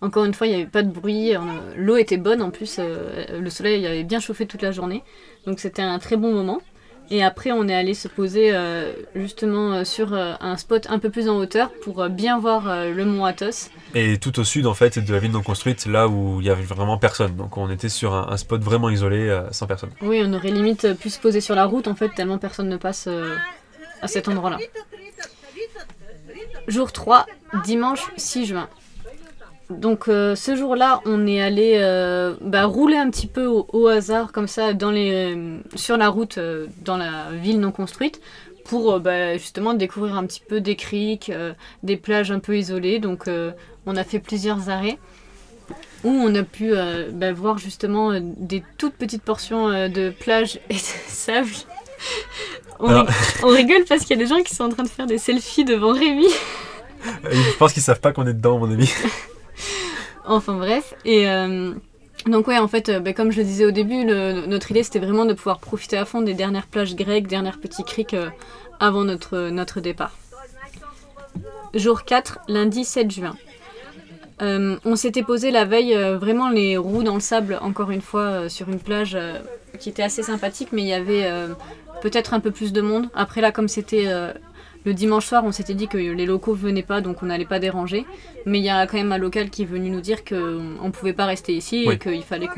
encore 0.00 0.24
une 0.24 0.34
fois, 0.34 0.46
il 0.46 0.50
n'y 0.50 0.56
avait 0.56 0.70
pas 0.70 0.82
de 0.82 0.90
bruit, 0.90 1.32
l'eau 1.76 1.96
était 1.96 2.18
bonne 2.18 2.42
en 2.42 2.50
plus, 2.50 2.76
euh, 2.78 3.40
le 3.40 3.50
soleil 3.50 3.86
avait 3.86 4.04
bien 4.04 4.20
chauffé 4.20 4.46
toute 4.46 4.62
la 4.62 4.72
journée, 4.72 5.02
donc 5.46 5.58
c'était 5.58 5.82
un 5.82 5.98
très 5.98 6.16
bon 6.16 6.32
moment. 6.32 6.60
Et 7.08 7.22
après, 7.22 7.52
on 7.52 7.68
est 7.68 7.74
allé 7.74 7.94
se 7.94 8.08
poser 8.08 8.52
euh, 8.52 8.92
justement 9.14 9.74
euh, 9.74 9.84
sur 9.84 10.12
un 10.12 10.56
spot 10.56 10.88
un 10.90 10.98
peu 10.98 11.08
plus 11.08 11.28
en 11.28 11.36
hauteur 11.36 11.70
pour 11.84 12.08
bien 12.08 12.36
voir 12.36 12.66
le 12.66 13.04
mont 13.04 13.24
Athos. 13.24 13.70
Et 13.94 14.18
tout 14.18 14.40
au 14.40 14.44
sud 14.44 14.66
en 14.66 14.74
fait 14.74 14.98
de 14.98 15.12
la 15.12 15.20
ville 15.20 15.30
non 15.30 15.42
construite, 15.42 15.86
là 15.86 16.08
où 16.08 16.40
il 16.40 16.44
n'y 16.44 16.50
avait 16.50 16.64
vraiment 16.64 16.98
personne. 16.98 17.36
Donc 17.36 17.56
on 17.56 17.70
était 17.70 17.88
sur 17.88 18.12
un, 18.12 18.36
spot 18.36 18.60
vraiment 18.60 18.90
isolé, 18.90 19.40
sans 19.52 19.68
personne. 19.68 19.90
Oui, 20.02 20.20
on 20.24 20.32
aurait 20.32 20.50
limite 20.50 20.94
pu 20.94 21.08
se 21.08 21.20
poser 21.20 21.40
sur 21.40 21.54
la 21.54 21.64
route 21.64 21.86
en 21.86 21.94
fait, 21.94 22.08
tellement 22.08 22.38
personne 22.38 22.68
ne 22.68 22.76
passe 22.76 23.08
à 24.02 24.08
cet 24.08 24.28
endroit-là. 24.28 24.58
Jour 26.66 26.90
3, 26.90 27.26
dimanche 27.64 28.02
6 28.16 28.46
juin. 28.46 28.68
Donc 29.70 30.08
euh, 30.08 30.36
ce 30.36 30.54
jour-là, 30.54 31.00
on 31.06 31.26
est 31.26 31.40
allé 31.40 31.78
euh, 31.80 32.34
bah, 32.40 32.66
rouler 32.66 32.96
un 32.96 33.10
petit 33.10 33.26
peu 33.26 33.46
au, 33.46 33.86
hasard 33.88 34.30
comme 34.30 34.46
ça 34.46 34.74
dans 34.74 34.92
les, 34.92 35.34
euh, 35.34 35.58
sur 35.74 35.96
la 35.96 36.08
route 36.08 36.38
dans 36.84 36.96
la 36.96 37.32
ville 37.32 37.58
non 37.58 37.72
construite 37.72 38.20
pour 38.64 39.00
bah, 39.00 39.36
justement 39.36 39.74
découvrir 39.74 40.16
un 40.16 40.26
petit 40.26 40.42
peu 40.46 40.60
des 40.60 40.76
criques, 40.76 41.32
des 41.82 41.96
plages 41.96 42.30
un 42.30 42.38
peu 42.38 42.56
isolées. 42.56 42.98
Donc 42.98 43.28
on 43.86 43.96
a 43.96 44.04
fait 44.04 44.18
plusieurs 44.18 44.70
arrêts 44.70 44.98
où 46.04 46.10
on 46.10 46.34
a 46.34 46.42
pu 46.42 46.72
bah, 47.12 47.32
voir 47.32 47.58
justement 47.58 48.12
des 48.20 48.62
toutes 48.78 48.94
petites 48.94 49.22
portions 49.22 49.68
de 49.88 50.10
plage 50.10 50.60
et 50.70 50.74
de 50.74 50.80
sable. 51.08 51.50
on, 52.78 53.04
on 53.42 53.48
rigole 53.48 53.84
parce 53.88 54.02
qu'il 54.02 54.16
y 54.16 54.20
a 54.20 54.22
des 54.22 54.28
gens 54.28 54.42
qui 54.42 54.54
sont 54.54 54.64
en 54.64 54.68
train 54.68 54.82
de 54.82 54.88
faire 54.88 55.06
des 55.06 55.18
selfies 55.18 55.64
devant 55.64 55.92
Rémi. 55.92 56.26
Je 57.24 57.56
pense 57.56 57.72
qu'ils 57.72 57.82
savent 57.82 58.00
pas 58.00 58.12
qu'on 58.12 58.26
est 58.26 58.34
dedans, 58.34 58.58
mon 58.58 58.70
ami. 58.70 58.90
Enfin 60.26 60.54
bref, 60.54 60.94
et 61.04 61.30
euh, 61.30 61.72
donc 62.26 62.48
ouais, 62.48 62.58
en 62.58 62.66
fait, 62.66 62.88
euh, 62.88 62.98
bah, 62.98 63.12
comme 63.12 63.30
je 63.30 63.38
le 63.38 63.44
disais 63.44 63.64
au 63.64 63.70
début, 63.70 64.04
notre 64.04 64.72
idée 64.72 64.82
c'était 64.82 64.98
vraiment 64.98 65.24
de 65.24 65.34
pouvoir 65.34 65.60
profiter 65.60 65.96
à 65.96 66.04
fond 66.04 66.20
des 66.20 66.34
dernières 66.34 66.66
plages 66.66 66.96
grecques, 66.96 67.28
dernières 67.28 67.60
petites 67.60 67.86
criques 67.86 68.14
euh, 68.14 68.28
avant 68.80 69.04
notre, 69.04 69.50
notre 69.50 69.80
départ. 69.80 70.16
Jour 71.74 72.04
4, 72.04 72.40
lundi 72.48 72.84
7 72.84 73.10
juin. 73.10 73.36
on 74.40 74.96
s'était 74.96 75.22
posé 75.22 75.50
la 75.52 75.64
veille 75.64 75.94
vraiment 75.94 76.48
les 76.48 76.76
roues 76.76 77.02
dans 77.02 77.14
le 77.14 77.20
sable, 77.20 77.58
encore 77.60 77.90
une 77.90 78.00
fois, 78.00 78.48
sur 78.48 78.68
une 78.68 78.80
plage 78.80 79.16
qui 79.78 79.90
était 79.90 80.02
assez 80.02 80.22
sympathique, 80.22 80.68
mais 80.72 80.82
il 80.82 80.88
y 80.88 80.94
avait 80.94 81.30
peut-être 82.00 82.32
un 82.32 82.40
peu 82.40 82.50
plus 82.50 82.72
de 82.72 82.80
monde. 82.80 83.08
Après 83.14 83.42
là, 83.42 83.52
comme 83.52 83.68
c'était 83.68 84.06
le 84.86 84.94
dimanche 84.94 85.26
soir, 85.26 85.42
on 85.44 85.50
s'était 85.50 85.74
dit 85.74 85.88
que 85.88 85.98
les 85.98 86.26
locaux 86.26 86.54
venaient 86.54 86.84
pas, 86.84 87.00
donc 87.00 87.20
on 87.24 87.26
n'allait 87.26 87.44
pas 87.44 87.58
déranger. 87.58 88.06
Mais 88.46 88.60
il 88.60 88.64
y 88.64 88.70
a 88.70 88.86
quand 88.86 88.96
même 88.96 89.10
un 89.10 89.18
local 89.18 89.50
qui 89.50 89.62
est 89.62 89.66
venu 89.66 89.90
nous 89.90 90.00
dire 90.00 90.24
qu'on 90.24 90.36
ne 90.36 90.90
pouvait 90.90 91.12
pas 91.12 91.26
rester 91.26 91.54
ici 91.54 91.88
et 91.90 91.98
qu'il 91.98 92.22
fallait 92.22 92.48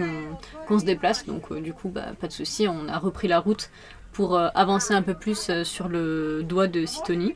qu'on 0.68 0.78
se 0.78 0.84
déplace. 0.84 1.24
Donc 1.24 1.50
euh, 1.50 1.60
du 1.60 1.72
coup, 1.72 1.88
bah, 1.88 2.08
pas 2.20 2.26
de 2.26 2.32
souci, 2.32 2.68
on 2.68 2.86
a 2.86 2.98
repris 2.98 3.28
la 3.28 3.40
route 3.40 3.70
pour 4.12 4.36
euh, 4.36 4.48
avancer 4.54 4.92
un 4.92 5.00
peu 5.00 5.14
plus 5.14 5.48
euh, 5.48 5.64
sur 5.64 5.88
le 5.88 6.42
doigt 6.42 6.66
de 6.66 6.84
Sitoni. 6.84 7.34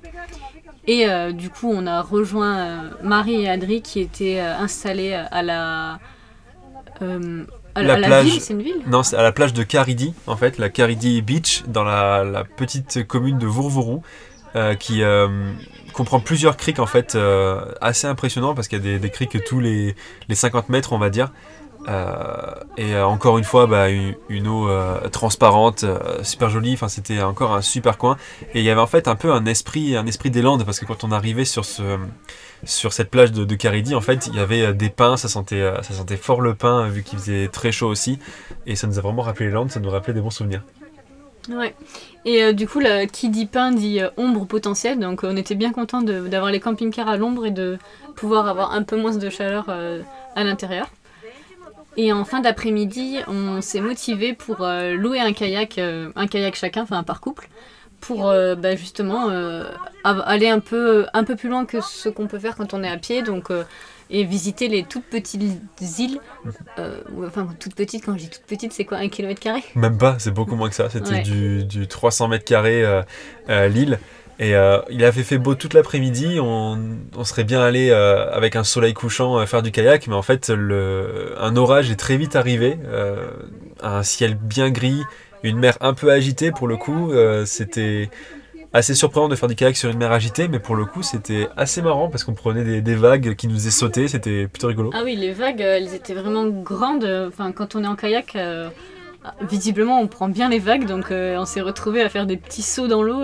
Et 0.87 1.07
du 1.33 1.49
coup, 1.49 1.71
on 1.73 1.87
a 1.87 2.03
rejoint 2.03 2.91
Marie 3.05 3.43
et 3.43 3.49
Adri 3.49 3.83
qui 3.83 4.01
étaient 4.01 4.41
installés 4.41 5.15
à 5.15 5.43
la... 5.43 6.01
À 7.75 7.83
la, 7.83 7.97
plage, 7.97 8.39
c'est 8.41 8.53
une 8.53 8.63
ville 8.63 8.83
Non, 8.89 9.05
c'est 9.05 9.17
à 9.17 9.23
la 9.23 9.31
plage 9.33 9.55
de 9.55 9.63
Caridi, 9.63 10.13
en 10.27 10.37
fait, 10.37 10.59
la 10.59 10.69
Caridi 10.69 11.23
Beach, 11.23 11.63
dans 11.69 11.85
la, 11.85 12.25
la 12.25 12.45
petite 12.45 13.07
commune 13.07 13.39
de 13.39 13.47
Vourvourou. 13.47 14.03
Euh, 14.55 14.75
qui 14.75 15.03
euh, 15.03 15.29
comprend 15.95 16.21
plusieurs 16.21 16.59
criques 16.59 16.79
en 16.79 16.87
fait 16.87 17.15
euh, 17.15 17.65
assez 17.81 18.07
impressionnant 18.07 18.55
parce 18.55 18.69
qu'il 18.69 18.87
y 18.87 18.95
a 18.95 18.99
des, 18.99 19.11
criques 19.11 19.43
tous 19.47 19.61
les, 19.61 19.97
les 20.29 20.35
50 20.35 20.69
mètres 20.69 20.93
on 20.93 20.99
va 20.99 21.09
dire. 21.09 21.33
Et 22.77 22.97
encore 22.97 23.39
une 23.39 23.45
fois 23.45 23.67
bah, 23.67 23.89
une, 23.89 24.47
eau 24.47 24.69
transparente 25.11 25.85
super 26.23 26.51
jolie. 26.51 26.75
Enfin 26.75 26.89
c'était 26.89 27.23
encore 27.23 27.55
un 27.55 27.63
super 27.63 27.99
coin. 27.99 28.19
Et 28.55 28.61
il 28.61 28.65
y 28.65 28.71
avait 28.71 28.81
en 28.81 28.87
fait 28.87 29.09
un 29.09 29.17
peu 29.17 29.33
un 29.33 29.47
esprit 29.47 29.97
un 29.97 30.07
esprit 30.07 30.31
des 30.31 30.43
Landes 30.43 30.65
parce 30.65 30.79
que 30.79 30.85
quand 30.85 31.03
on 31.03 31.11
arrivait 31.11 31.45
sur 31.45 31.65
ce 31.65 31.99
sur 32.65 32.93
cette 32.93 33.11
plage 33.11 33.33
de, 33.33 33.45
de 33.45 33.95
en 33.97 34.01
fait 34.01 34.29
il 34.29 34.37
y 34.37 34.39
avait 34.39 34.75
des 34.75 34.91
pins. 34.91 35.17
Ça 35.17 35.29
sentait 35.29 35.73
ça 35.83 35.95
sentait 35.95 36.17
fort 36.17 36.41
le 36.41 36.55
pain 36.55 36.87
vu 36.89 37.03
qu'il 37.03 37.19
faisait 37.19 37.49
très 37.49 37.73
chaud 37.73 37.89
aussi. 37.89 38.21
Et 38.67 38.77
ça 38.77 38.87
nous 38.87 38.99
a 38.99 39.03
vraiment 39.03 39.23
rappelé 39.23 39.47
les 39.47 39.53
Landes 39.53 39.73
ça 39.73 39.81
nous 39.81 39.91
rappelait 39.91 40.15
des 40.15 40.21
bons 40.21 40.31
souvenirs 40.31 40.63
Ouais. 41.49 41.75
Et 42.25 42.43
euh, 42.43 42.53
du 42.53 42.69
coup, 42.69 42.79
la, 42.79 43.07
qui 43.07 43.29
dit 43.29 43.47
pain 43.47 43.73
dit 43.73 44.01
euh, 44.01 44.11
ombre 44.17 44.47
potentielle. 44.47 44.99
Donc, 44.99 45.21
on 45.25 45.37
était 45.37 45.55
bien 45.55 45.73
content 45.73 46.03
d'avoir 46.03 46.51
les 46.51 46.61
camping-cars 46.61 47.09
à 47.09 47.17
l'ombre 47.17 47.47
et 47.47 47.51
de 47.51 47.79
pouvoir 48.15 48.47
avoir 48.49 48.73
un 48.73 48.83
peu 48.83 48.97
moins 48.97 49.17
de 49.17 49.31
chaleur 49.31 49.67
euh, 49.69 50.03
à 50.37 50.45
l'intérieur. 50.45 50.89
Et 51.99 52.11
en 52.11 52.25
fin 52.25 52.41
d'après-midi, 52.41 53.19
on 53.29 53.61
s'est 53.61 53.83
motivé 53.83 54.33
pour 54.33 54.67
louer 54.67 55.21
un 55.21 55.35
kayak, 55.35 55.79
un 55.79 56.27
kayak 56.27 56.55
chacun, 56.55 56.85
enfin 56.85 57.03
par 57.03 57.21
couple, 57.21 57.51
pour 58.01 58.33
bah, 58.57 58.77
justement 58.77 59.29
aller 60.03 60.49
un 60.49 60.61
peu, 60.61 61.05
un 61.13 61.23
peu 61.23 61.37
plus 61.37 61.51
loin 61.51 61.67
que 61.67 61.83
ce 61.83 62.09
qu'on 62.09 62.29
peut 62.29 62.39
faire 62.39 62.57
quand 62.57 62.73
on 62.73 62.83
est 62.83 62.89
à 62.89 62.97
pied. 62.97 63.21
Donc, 63.21 63.51
et 64.13 64.25
visiter 64.25 64.69
les 64.69 64.85
toutes 64.85 65.07
petites 65.07 65.43
îles. 65.99 66.21
Euh, 66.79 67.01
enfin, 67.27 67.49
toutes 67.59 67.75
petites, 67.75 68.05
quand 68.05 68.13
je 68.13 68.19
dis 68.19 68.31
toutes 68.31 68.45
petites, 68.45 68.73
c'est 68.73 68.85
quoi 68.85 68.99
Un 68.99 69.09
kilomètre 69.09 69.41
carré? 69.41 69.65
Même 69.75 69.97
pas, 69.97 70.17
c'est 70.19 70.31
beaucoup 70.31 70.55
moins 70.55 70.69
que 70.69 70.75
ça. 70.75 70.91
C'était 70.91 71.23
du, 71.23 71.65
du, 71.65 71.89
300 71.89 72.29
mètres 72.29 72.45
carrés 72.45 72.85
euh, 72.85 73.03
euh, 73.49 73.69
l'île. 73.69 73.99
Et 74.39 74.55
il 74.91 75.05
avait 75.05 75.23
fait 75.23 75.39
beau 75.39 75.55
toute 75.55 75.73
l'après-midi. 75.73 76.41
On, 76.41 76.77
on, 77.17 77.23
serait 77.23 77.45
bien 77.45 77.61
allé 77.61 77.93
avec 77.93 78.57
un 78.57 78.65
soleil 78.65 78.93
couchant 78.93 79.47
faire 79.47 79.63
du 79.63 79.71
kayak, 79.71 80.09
mais 80.09 80.17
en 80.17 80.23
fait, 80.23 80.49
le, 80.49 81.37
un 81.39 81.55
orage 81.55 81.93
est 81.93 81.97
très 81.97 82.17
vite 82.17 82.35
arrivé. 82.35 82.77
un 83.81 84.03
ciel 84.03 84.35
bien 84.35 84.71
gris, 84.71 85.01
une 85.45 85.59
mer 85.59 85.77
un 85.81 85.95
peu 85.95 86.11
agitée 86.11 86.51
pour 86.51 86.67
le 86.67 86.77
coup. 86.77 87.13
C'était 87.45 88.11
assez 88.73 88.95
surprenant 88.95 89.29
de 89.29 89.37
faire 89.37 89.49
du 89.49 89.55
kayak 89.55 89.77
sur 89.77 89.91
une 89.91 89.99
mer 89.99 90.13
agitée, 90.13 90.49
mais 90.49 90.59
pour 90.59 90.77
le 90.77 90.85
coup, 90.85 91.03
c'était 91.03 91.49
assez 91.57 91.83
marrant 91.83 92.09
parce 92.09 92.25
qu'on 92.25 92.35
prenait 92.35 92.81
des, 92.81 92.95
vagues 92.95 93.35
qui 93.35 93.49
nous 93.49 93.55
faisaient 93.55 93.71
sauter, 93.71 94.09
c'était 94.09 94.47
plutôt 94.47 94.69
rigolo. 94.69 94.91
Ah 94.95 95.03
oui, 95.05 95.17
les 95.17 95.33
vagues, 95.33 95.63
euh, 95.63 95.77
elles 95.77 95.95
étaient 95.95 96.15
vraiment 96.15 96.47
grandes. 96.47 97.33
Quand 97.55 97.75
on 97.75 97.85
est 97.85 97.87
en 97.87 97.97
kayak, 97.97 98.37
euh, 98.37 98.69
visiblement, 99.43 100.01
on 100.01 100.09
prend 100.09 100.29
bien 100.29 100.49
les 100.49 100.59
vagues, 100.59 100.87
donc 100.87 101.11
euh, 101.11 101.37
on 101.39 101.45
s'est 101.45 101.61
retrouvé 101.61 102.03
à 102.03 102.09
faire 102.09 102.27
des 102.27 102.37
petits 102.37 102.63
sauts 102.63 102.89
dans 102.89 103.03
l'eau. 103.03 103.23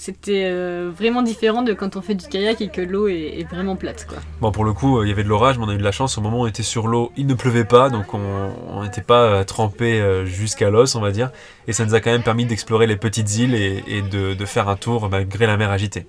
C'était 0.00 0.44
euh, 0.44 0.92
vraiment 0.94 1.22
différent 1.22 1.62
de 1.62 1.72
quand 1.72 1.96
on 1.96 2.02
fait 2.02 2.14
du 2.14 2.28
kayak 2.28 2.60
et 2.60 2.68
que 2.68 2.80
l'eau 2.80 3.08
est, 3.08 3.40
est 3.40 3.48
vraiment 3.50 3.74
plate, 3.74 4.06
quoi. 4.08 4.18
Bon, 4.40 4.52
pour 4.52 4.64
le 4.64 4.72
coup, 4.72 4.98
euh, 4.98 5.04
il 5.04 5.08
y 5.08 5.12
avait 5.12 5.24
de 5.24 5.28
l'orage, 5.28 5.58
mais 5.58 5.64
on 5.64 5.68
a 5.68 5.74
eu 5.74 5.78
de 5.78 5.82
la 5.82 5.90
chance. 5.90 6.16
Au 6.18 6.20
moment 6.20 6.38
où 6.38 6.42
on 6.44 6.46
était 6.46 6.62
sur 6.62 6.86
l'eau, 6.86 7.10
il 7.16 7.26
ne 7.26 7.34
pleuvait 7.34 7.64
pas, 7.64 7.90
donc 7.90 8.14
on 8.14 8.82
n'était 8.84 9.02
pas 9.02 9.22
euh, 9.24 9.44
trempé 9.44 10.00
jusqu'à 10.24 10.70
l'os, 10.70 10.94
on 10.94 11.00
va 11.00 11.10
dire. 11.10 11.32
Et 11.66 11.72
ça 11.72 11.84
nous 11.84 11.94
a 11.94 12.00
quand 12.00 12.12
même 12.12 12.22
permis 12.22 12.46
d'explorer 12.46 12.86
les 12.86 12.96
petites 12.96 13.38
îles 13.38 13.56
et, 13.56 13.82
et 13.88 14.02
de, 14.02 14.34
de 14.34 14.44
faire 14.44 14.68
un 14.68 14.76
tour 14.76 15.08
malgré 15.10 15.46
la 15.46 15.56
mer 15.56 15.72
agitée. 15.72 16.06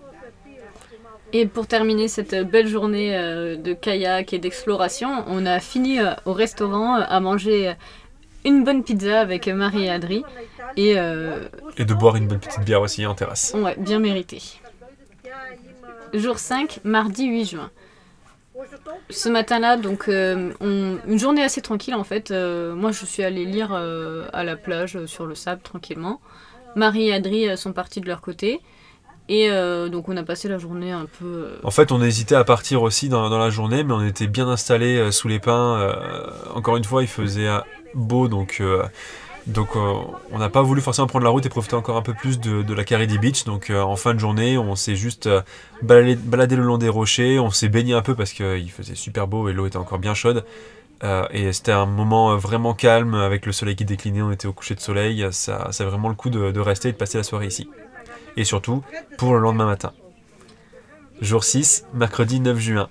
Et 1.34 1.48
pour 1.48 1.66
terminer 1.66 2.08
cette 2.08 2.36
belle 2.48 2.68
journée 2.68 3.12
de 3.12 3.74
kayak 3.74 4.34
et 4.34 4.40
d'exploration, 4.40 5.24
on 5.28 5.48
a 5.48 5.60
fini 5.60 5.98
au 6.26 6.34
restaurant 6.34 6.96
à 6.96 7.20
manger 7.20 7.74
une 8.46 8.64
bonne 8.64 8.84
pizza 8.84 9.20
avec 9.22 9.48
Marie 9.48 9.86
et 9.86 9.90
Adri. 9.90 10.24
Et 10.78 10.94
euh, 10.98 11.46
Et 11.78 11.86
de 11.86 11.94
boire 11.94 12.16
une 12.16 12.28
bonne 12.28 12.40
petite 12.40 12.64
bière 12.64 12.82
aussi 12.82 13.06
en 13.06 13.16
terrasse. 13.16 13.54
ouais, 13.58 13.76
bien 13.78 14.00
mérité. 14.00 14.42
Jour 16.14 16.40
5, 16.40 16.80
mardi 16.84 17.26
8 17.28 17.46
juin. 17.46 17.70
Ce 19.10 19.30
matin-là, 19.30 19.78
donc 19.78 20.08
euh, 20.08 20.52
on- 20.60 20.98
une 21.08 21.20
journée 21.20 21.44
assez 21.44 21.62
tranquille 21.62 21.96
en 21.96 22.04
fait. 22.04 22.32
Euh, 22.32 22.74
moi, 22.76 22.92
je 22.92 23.06
suis 23.06 23.24
allée 23.24 23.46
lire 23.46 23.72
à 23.74 24.44
la 24.44 24.56
plage 24.56 25.06
sur 25.06 25.26
le 25.26 25.36
sable 25.36 25.62
tranquillement. 25.62 26.20
Marie 26.76 27.08
et 27.10 27.14
Adri 27.14 27.58
sont 27.58 27.74
partis 27.74 28.02
de 28.02 28.08
leur 28.08 28.22
côté. 28.22 28.60
Et 29.32 29.52
euh, 29.52 29.90
donc 29.90 30.10
on 30.10 30.18
a 30.18 30.24
passé 30.24 30.48
la 30.50 30.58
journée 30.58 30.92
un 30.92 31.06
peu... 31.20 31.50
En 31.64 31.70
fait, 31.70 31.92
on 31.92 32.02
hésitait 32.02 32.34
à 32.34 32.44
partir 32.44 32.82
aussi 32.82 33.10
dans, 33.10 33.30
dans 33.30 33.38
la 33.38 33.52
journée, 33.52 33.84
mais 33.84 33.94
on 33.94 34.04
était 34.04 34.26
bien 34.26 34.48
installés 34.48 35.12
sous 35.12 35.28
les 35.28 35.40
pins. 35.40 35.80
euh, 35.80 35.94
encore 36.56 36.78
une 36.78 36.84
fois, 36.84 37.04
il 37.04 37.08
faisait 37.08 37.48
beau, 37.94 38.28
donc, 38.28 38.58
euh, 38.60 38.84
donc 39.48 39.70
euh, 39.76 39.94
on 40.32 40.38
n'a 40.38 40.50
pas 40.50 40.62
voulu 40.62 40.82
forcément 40.82 41.08
prendre 41.08 41.26
la 41.26 41.32
route 41.32 41.46
et 41.46 41.50
profiter 41.50 41.76
encore 41.76 41.98
un 41.98 42.02
peu 42.02 42.14
plus 42.14 42.40
de, 42.40 42.74
la 42.74 42.84
Caridi 42.84 43.18
Beach. 43.18 43.46
Donc 43.46 43.70
euh, 43.70 43.82
en 43.82 43.96
fin 43.96 44.14
de 44.14 44.20
journée, 44.20 44.58
on 44.58 44.76
s'est 44.76 44.96
juste 44.96 45.30
baladé, 45.82 46.16
baladé 46.16 46.56
le 46.56 46.64
long 46.64 46.78
des 46.78 46.90
rochers, 46.90 47.40
on 47.40 47.52
s'est 47.52 47.70
baigné 47.70 47.94
un 47.94 48.02
peu 48.02 48.16
parce 48.16 48.34
qu'il 48.34 48.72
faisait 48.72 48.96
super 48.96 49.28
beau 49.28 49.50
et 49.50 49.54
l'eau 49.54 49.66
était 49.66 49.78
encore 49.78 50.00
bien 50.00 50.14
chaude. 50.14 50.46
Et 51.32 51.54
c'était 51.54 51.72
un 51.72 51.86
moment 51.86 52.36
vraiment 52.36 52.74
calme 52.74 53.16
avec 53.16 53.46
le 53.46 53.54
soleil 53.54 53.78
qui 53.78 53.86
déclinait, 53.86 54.22
on 54.22 54.34
était 54.34 54.50
au 54.50 54.54
coucher 54.54 54.76
de 54.76 54.82
soleil. 54.82 55.26
Ça, 55.32 55.70
valait 55.72 55.90
vraiment 55.90 56.10
le 56.10 56.16
coup 56.16 56.30
de, 56.30 56.52
de 56.52 56.60
rester 56.60 56.90
et 56.90 56.92
de 56.92 56.98
passer 56.98 57.18
la 57.18 57.24
soirée 57.24 57.48
ici. 57.48 57.70
Et 58.36 58.44
surtout 58.44 58.84
pour 59.18 59.34
le 59.34 59.40
lendemain 59.40 59.66
matin. 59.66 59.94
Jour 61.22 61.46
6, 61.46 61.86
mercredi 61.94 62.42
9 62.42 62.60
juin. 62.60 62.90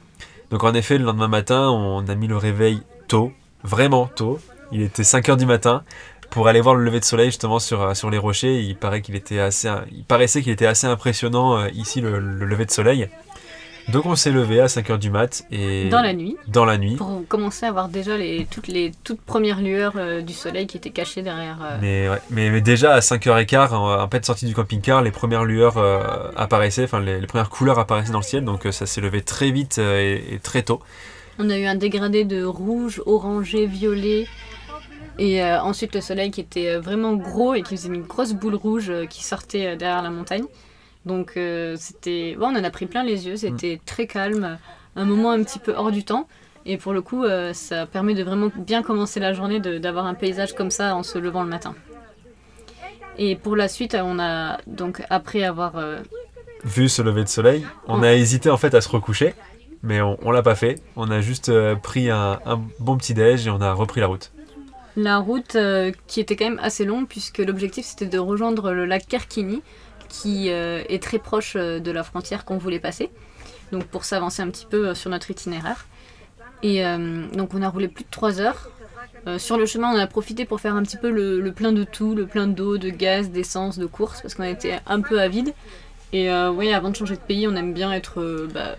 Donc 0.51 0.65
en 0.65 0.73
effet, 0.75 0.99
le 0.99 1.05
lendemain 1.05 1.29
matin, 1.29 1.69
on 1.71 2.07
a 2.09 2.15
mis 2.15 2.27
le 2.27 2.37
réveil 2.37 2.83
tôt, 3.07 3.33
vraiment 3.63 4.07
tôt. 4.07 4.39
Il 4.73 4.83
était 4.83 5.03
5h 5.03 5.37
du 5.37 5.47
matin 5.47 5.83
pour 6.31 6.49
aller 6.49 6.61
voir 6.61 6.75
le 6.75 6.85
lever 6.85 7.01
de 7.01 7.05
soleil 7.05 7.27
justement 7.27 7.59
sur, 7.59 7.83
euh, 7.83 7.95
sur 7.95 8.11
les 8.11 8.19
rochers. 8.19 8.61
Il, 8.61 8.77
paraît 8.77 9.01
qu'il 9.03 9.15
était 9.17 9.39
assez, 9.41 9.71
il 9.93 10.05
paraissait 10.05 10.43
qu'il 10.43 10.53
était 10.53 10.67
assez 10.67 10.87
impressionnant 10.87 11.59
euh, 11.59 11.69
ici 11.75 12.01
le, 12.01 12.19
le 12.19 12.45
lever 12.47 12.67
de 12.67 12.71
soleil. 12.71 13.09
Donc 13.89 14.05
on 14.05 14.15
s'est 14.17 14.33
levé 14.33 14.61
à 14.61 14.67
5h 14.67 14.99
du 14.99 15.09
mat 15.09 15.45
et 15.51 15.89
dans 15.89 16.03
la 16.03 16.13
nuit. 16.13 16.37
dans 16.47 16.67
la 16.67 16.77
nuit. 16.77 16.97
Pour 16.97 17.23
commencer 17.27 17.65
à 17.65 17.73
voir 17.73 17.89
déjà 17.89 18.19
les, 18.19 18.47
toutes 18.51 18.69
les 18.69 18.93
toutes 19.03 19.23
premières 19.23 19.63
lueurs 19.63 19.95
euh, 19.97 20.21
du 20.21 20.35
soleil 20.35 20.67
qui 20.67 20.77
étaient 20.77 20.91
cachées 20.91 21.23
derrière. 21.23 21.57
euh, 21.63 21.79
Mais, 21.81 22.07
ouais, 22.11 22.21
mais, 22.29 22.51
mais 22.51 22.61
déjà 22.61 22.93
à 22.93 22.99
5h15, 23.01 23.73
en, 23.73 23.99
en 24.03 24.09
peine 24.09 24.23
sortie 24.25 24.45
du 24.45 24.55
camping-car, 24.55 25.01
les 25.01 25.11
premières 25.11 25.47
lueurs 25.47 25.79
euh, 25.79 26.03
apparaissaient, 26.37 26.85
enfin 26.85 27.01
les, 27.01 27.19
les 27.19 27.27
premières 27.27 27.49
couleurs 27.49 27.79
apparaissaient 27.79 28.13
dans 28.13 28.19
le 28.19 28.25
ciel, 28.25 28.45
donc 28.45 28.67
ça 28.71 28.85
s'est 28.85 29.01
levé 29.01 29.23
très 29.23 29.51
vite 29.51 29.79
et, 29.79 30.35
et 30.35 30.39
très 30.39 30.61
tôt. 30.61 30.83
On 31.39 31.49
a 31.49 31.57
eu 31.57 31.65
un 31.65 31.77
dégradé 31.77 32.25
de 32.27 32.45
rouge, 32.45 33.01
orangé, 33.07 33.65
violet. 33.67 34.27
Et 35.19 35.43
euh, 35.43 35.61
ensuite 35.61 35.95
le 35.95 36.01
soleil 36.01 36.31
qui 36.31 36.41
était 36.41 36.69
euh, 36.77 36.81
vraiment 36.81 37.15
gros 37.15 37.55
et 37.55 37.63
qui 37.63 37.77
faisait 37.77 37.89
une 37.89 38.03
grosse 38.03 38.33
boule 38.35 38.55
rouge 38.55 38.89
euh, 38.91 39.07
qui 39.07 39.25
sortait 39.25 39.77
derrière 39.77 40.03
la 40.03 40.11
montagne. 40.11 40.45
Donc 41.07 41.33
euh, 41.37 41.75
c'était... 41.79 42.37
Bon, 42.39 42.47
on 42.55 42.57
en 42.59 42.63
a 42.65 42.71
pris 42.71 42.87
plein 42.87 43.03
les 43.03 43.27
yeux, 43.27 43.37
c'était 43.37 43.81
très 43.85 44.07
calme, 44.07 44.59
un 44.95 45.05
moment 45.05 45.31
un 45.33 45.43
petit 45.43 45.59
peu 45.59 45.75
hors 45.75 45.91
du 45.91 46.05
temps. 46.05 46.29
Et 46.67 46.77
pour 46.77 46.93
le 46.93 47.01
coup, 47.03 47.25
euh, 47.25 47.53
ça 47.53 47.87
permet 47.87 48.15
de 48.15 48.23
vraiment 48.23 48.51
bien 48.57 48.83
commencer 48.83 49.19
la 49.21 49.33
journée, 49.33 49.59
de- 49.59 49.79
d'avoir 49.79 50.07
un 50.07 50.15
paysage 50.15 50.55
comme 50.55 50.71
ça 50.71 50.95
en 50.95 51.03
se 51.03 51.19
levant 51.19 51.43
le 51.43 51.49
matin. 51.49 51.75
Et 53.17 53.35
pour 53.35 53.57
la 53.57 53.69
suite, 53.69 53.97
on 54.01 54.21
a 54.21 54.59
donc 54.69 55.03
après 55.11 55.43
avoir 55.43 55.73
vu 56.63 56.89
ce 56.89 57.03
lever 57.03 57.25
de 57.25 57.29
soleil. 57.29 57.67
On 57.89 58.03
a 58.05 58.13
hésité 58.13 58.51
en 58.51 58.57
fait 58.57 58.75
à 58.75 58.81
se 58.81 58.89
recoucher, 58.89 59.35
mais 59.83 60.01
on, 60.01 60.17
on 60.23 60.31
l'a 60.31 60.43
pas 60.43 60.55
fait. 60.55 60.81
On 60.95 61.11
a 61.11 61.21
juste 61.21 61.51
pris 61.83 62.11
un, 62.11 62.39
un 62.47 62.61
bon 62.79 62.97
petit 62.97 63.15
déj 63.15 63.47
et 63.49 63.51
on 63.51 63.61
a 63.61 63.73
repris 63.73 64.01
la 64.01 64.07
route. 64.07 64.31
La 64.99 65.19
route 65.19 65.55
euh, 65.55 65.93
qui 66.09 66.19
était 66.19 66.35
quand 66.35 66.47
même 66.47 66.59
assez 66.61 66.85
longue 66.85 67.07
puisque 67.07 67.39
l'objectif 67.39 67.87
c'était 67.87 68.07
de 68.07 68.19
rejoindre 68.19 68.73
le 68.73 68.85
lac 68.85 69.07
Kerkini 69.07 69.63
qui 70.09 70.51
euh, 70.51 70.83
est 70.89 71.01
très 71.01 71.21
proche 71.21 71.53
euh, 71.55 71.79
de 71.79 71.93
la 71.93 72.03
frontière 72.03 72.45
qu'on 72.45 72.59
voulait 72.59 72.81
passer. 72.81 73.09
Donc 73.71 73.85
pour 73.85 74.05
s'avancer 74.05 74.43
un 74.43 74.49
petit 74.49 74.67
peu 74.67 74.97
sur 74.97 75.09
notre 75.09 75.31
itinéraire. 75.31 75.87
Et 76.65 76.83
donc 77.35 77.55
on 77.55 77.63
a 77.63 77.69
roulé 77.69 77.87
plus 77.87 78.03
de 78.03 78.11
3 78.11 78.41
heures. 78.41 78.71
Sur 79.37 79.57
le 79.57 79.67
chemin 79.67 79.95
on 79.95 79.99
a 79.99 80.07
profité 80.09 80.45
pour 80.45 80.61
faire 80.61 80.75
un 80.75 80.83
petit 80.83 80.97
peu 80.97 81.11
le, 81.11 81.41
le 81.41 81.53
plein 81.53 81.71
de 81.71 81.85
tout, 81.85 82.17
le 82.17 82.27
plein 82.27 82.49
d'eau, 82.49 82.79
de 82.79 82.89
gaz, 82.89 83.31
d'essence, 83.31 83.79
de 83.79 83.87
course 83.87 84.21
parce 84.23 84.35
qu'on 84.35 84.43
était 84.43 84.81
un 84.87 85.01
peu 85.01 85.21
à 85.21 85.29
vide. 85.29 85.55
Et 86.13 86.29
oui 86.33 86.73
avant 86.73 86.91
de 86.91 86.97
changer 86.97 87.15
de 87.15 87.21
pays 87.21 87.47
on 87.47 87.55
aime 87.55 87.73
bien 87.73 87.93
être 87.93 88.49
bah, 88.53 88.75